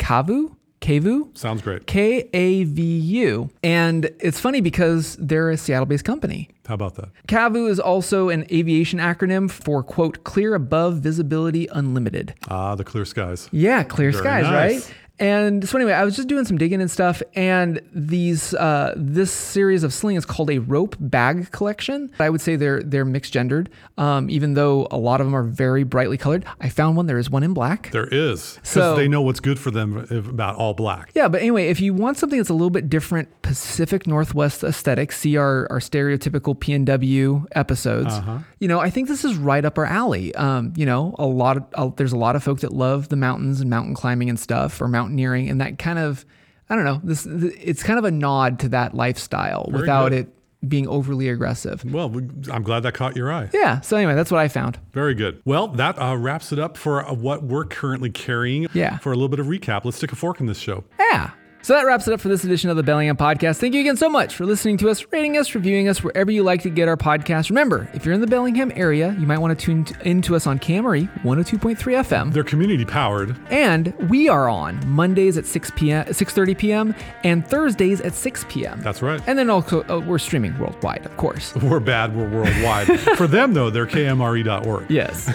Kavu, 0.00 0.55
Kavu, 0.80 1.36
Sounds 1.36 1.62
great. 1.62 1.86
K 1.86 2.28
A 2.32 2.64
V 2.64 2.82
U. 2.82 3.50
And 3.62 4.10
it's 4.20 4.38
funny 4.38 4.60
because 4.60 5.16
they're 5.16 5.50
a 5.50 5.56
Seattle-based 5.56 6.04
company. 6.04 6.48
How 6.66 6.74
about 6.74 6.96
that? 6.96 7.08
CAVU 7.28 7.68
is 7.70 7.78
also 7.80 8.28
an 8.28 8.44
aviation 8.52 8.98
acronym 8.98 9.50
for 9.50 9.82
quote 9.82 10.24
clear 10.24 10.54
above 10.54 10.96
visibility 10.96 11.66
unlimited. 11.72 12.34
Ah, 12.48 12.74
the 12.74 12.84
clear 12.84 13.04
skies. 13.04 13.48
Yeah, 13.52 13.84
clear 13.84 14.10
Very 14.10 14.22
skies, 14.22 14.42
nice. 14.44 14.84
right? 14.88 14.94
And 15.18 15.66
so 15.68 15.78
anyway, 15.78 15.92
I 15.94 16.04
was 16.04 16.14
just 16.16 16.28
doing 16.28 16.44
some 16.44 16.58
digging 16.58 16.80
and 16.80 16.90
stuff, 16.90 17.22
and 17.34 17.80
these 17.94 18.52
uh, 18.54 18.92
this 18.96 19.32
series 19.32 19.82
of 19.82 19.94
sling 19.94 20.16
is 20.16 20.26
called 20.26 20.50
a 20.50 20.58
rope 20.58 20.94
bag 21.00 21.50
collection. 21.52 22.10
I 22.18 22.28
would 22.28 22.40
say 22.42 22.56
they're 22.56 22.82
they're 22.82 23.04
mixed 23.06 23.32
gendered, 23.32 23.70
um, 23.96 24.28
even 24.28 24.54
though 24.54 24.86
a 24.90 24.98
lot 24.98 25.20
of 25.22 25.26
them 25.26 25.34
are 25.34 25.42
very 25.42 25.84
brightly 25.84 26.18
colored. 26.18 26.44
I 26.60 26.68
found 26.68 26.96
one. 26.96 27.06
There 27.06 27.16
is 27.18 27.30
one 27.30 27.42
in 27.42 27.54
black. 27.54 27.90
There 27.92 28.08
is. 28.10 28.54
Because 28.56 28.68
So- 28.68 28.96
they 28.96 29.08
know 29.08 29.22
what's 29.22 29.40
good 29.40 29.58
for 29.58 29.70
them 29.70 29.96
about 30.10 30.56
all 30.56 30.74
black. 30.74 31.10
Yeah, 31.14 31.28
but 31.28 31.40
anyway, 31.40 31.68
if 31.68 31.80
you 31.80 31.94
want 31.94 32.18
something 32.18 32.38
that's 32.38 32.50
a 32.50 32.54
little 32.54 32.68
bit 32.70 32.90
different, 32.90 33.28
Pacific 33.42 34.06
Northwest 34.06 34.62
aesthetic, 34.64 35.12
see 35.12 35.36
our, 35.38 35.66
our 35.70 35.78
stereotypical 35.78 36.54
PNW 36.58 37.46
episodes. 37.52 38.14
You 38.58 38.68
know, 38.68 38.80
I 38.80 38.90
think 38.90 39.08
this 39.08 39.24
is 39.24 39.36
right 39.36 39.64
up 39.64 39.78
our 39.78 39.84
alley. 39.86 40.34
Um, 40.34 40.72
you 40.76 40.86
know, 40.86 41.14
a 41.18 41.26
lot 41.26 41.56
of 41.56 41.64
uh, 41.74 41.90
there's 41.96 42.12
a 42.12 42.16
lot 42.18 42.36
of 42.36 42.42
folk 42.42 42.60
that 42.60 42.72
love 42.72 43.08
the 43.08 43.16
mountains 43.16 43.60
and 43.60 43.70
mountain 43.70 43.94
climbing 43.94 44.28
and 44.28 44.38
stuff, 44.38 44.80
or 44.80 44.88
mountaineering, 45.06 45.48
and 45.48 45.60
that 45.60 45.78
kind 45.78 45.98
of, 45.98 46.24
I 46.68 46.76
don't 46.76 46.84
know, 46.84 47.00
this 47.04 47.26
it's 47.26 47.82
kind 47.82 47.98
of 47.98 48.04
a 48.04 48.10
nod 48.10 48.58
to 48.60 48.68
that 48.70 48.94
lifestyle 48.94 49.68
without 49.72 50.10
good. 50.10 50.26
it 50.26 50.68
being 50.68 50.88
overly 50.88 51.28
aggressive. 51.28 51.84
Well, 51.84 52.06
I'm 52.50 52.62
glad 52.62 52.80
that 52.80 52.94
caught 52.94 53.14
your 53.14 53.32
eye. 53.32 53.50
Yeah. 53.52 53.80
So 53.82 53.96
anyway, 53.96 54.14
that's 54.14 54.30
what 54.30 54.40
I 54.40 54.48
found. 54.48 54.78
Very 54.92 55.14
good. 55.14 55.40
Well, 55.44 55.68
that 55.68 55.98
uh, 56.00 56.16
wraps 56.16 56.52
it 56.52 56.58
up 56.58 56.76
for 56.76 57.06
uh, 57.06 57.12
what 57.12 57.44
we're 57.44 57.66
currently 57.66 58.10
carrying. 58.10 58.66
Yeah. 58.72 58.98
For 58.98 59.12
a 59.12 59.14
little 59.14 59.28
bit 59.28 59.38
of 59.38 59.46
recap, 59.46 59.84
let's 59.84 59.96
stick 59.98 60.12
a 60.12 60.16
fork 60.16 60.40
in 60.40 60.46
this 60.46 60.58
show. 60.58 60.84
Yeah. 60.98 61.30
So 61.66 61.72
that 61.72 61.84
wraps 61.84 62.06
it 62.06 62.14
up 62.14 62.20
for 62.20 62.28
this 62.28 62.44
edition 62.44 62.70
of 62.70 62.76
the 62.76 62.84
Bellingham 62.84 63.16
Podcast. 63.16 63.58
Thank 63.58 63.74
you 63.74 63.80
again 63.80 63.96
so 63.96 64.08
much 64.08 64.36
for 64.36 64.46
listening 64.46 64.76
to 64.76 64.88
us, 64.88 65.04
rating 65.10 65.36
us, 65.36 65.52
reviewing 65.52 65.88
us 65.88 66.00
wherever 66.00 66.30
you 66.30 66.44
like 66.44 66.62
to 66.62 66.70
get 66.70 66.86
our 66.86 66.96
podcast. 66.96 67.48
Remember, 67.48 67.88
if 67.92 68.04
you're 68.04 68.14
in 68.14 68.20
the 68.20 68.26
Bellingham 68.28 68.70
area, 68.76 69.16
you 69.18 69.26
might 69.26 69.38
want 69.38 69.58
to 69.58 69.64
tune 69.64 69.84
into 70.04 70.36
us 70.36 70.46
on 70.46 70.60
KMRE 70.60 71.22
102.3 71.24 71.76
FM. 71.76 72.32
They're 72.32 72.44
community 72.44 72.84
powered. 72.84 73.36
And 73.50 73.92
we 74.08 74.28
are 74.28 74.48
on 74.48 74.80
Mondays 74.88 75.36
at 75.36 75.44
6 75.44 75.72
p.m., 75.74 76.06
6:30 76.06 76.56
p.m. 76.56 76.94
and 77.24 77.44
Thursdays 77.44 78.00
at 78.00 78.14
6 78.14 78.46
p.m. 78.48 78.80
That's 78.82 79.02
right. 79.02 79.20
And 79.26 79.36
then 79.36 79.50
also 79.50 79.82
uh, 79.88 79.98
we're 79.98 80.20
streaming 80.20 80.56
worldwide, 80.60 81.04
of 81.04 81.16
course. 81.16 81.52
We're 81.56 81.80
bad. 81.80 82.14
We're 82.14 82.30
worldwide. 82.30 83.00
for 83.16 83.26
them, 83.26 83.54
though, 83.54 83.70
they're 83.70 83.88
kmre.org. 83.88 84.88
Yes. 84.88 85.32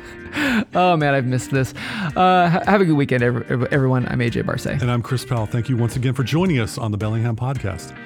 oh 0.74 0.96
man, 0.96 1.14
I've 1.14 1.26
missed 1.26 1.50
this. 1.50 1.74
Uh, 2.16 2.48
have 2.66 2.80
a 2.80 2.84
good 2.84 2.96
weekend, 2.96 3.22
everyone. 3.22 4.06
I'm 4.08 4.18
AJ 4.18 4.46
Barse. 4.46 4.66
And 4.66 4.90
I'm 4.90 5.02
Chris 5.02 5.24
Powell. 5.24 5.46
Thank 5.46 5.68
you 5.68 5.76
once 5.76 5.96
again 5.96 6.14
for 6.14 6.22
joining 6.22 6.58
us 6.58 6.78
on 6.78 6.90
the 6.90 6.98
Bellingham 6.98 7.36
Podcast. 7.36 7.96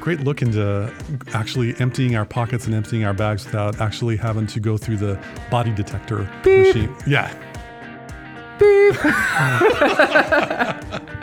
Great 0.00 0.20
look 0.20 0.42
into 0.42 0.92
actually 1.32 1.74
emptying 1.80 2.14
our 2.14 2.26
pockets 2.26 2.66
and 2.66 2.74
emptying 2.74 3.04
our 3.04 3.14
bags 3.14 3.46
without 3.46 3.80
actually 3.80 4.16
having 4.16 4.46
to 4.46 4.60
go 4.60 4.76
through 4.76 4.98
the 4.98 5.18
body 5.50 5.72
detector 5.72 6.30
machine. 6.44 6.94
Yeah. 7.06 7.32
Beep. 8.58 8.94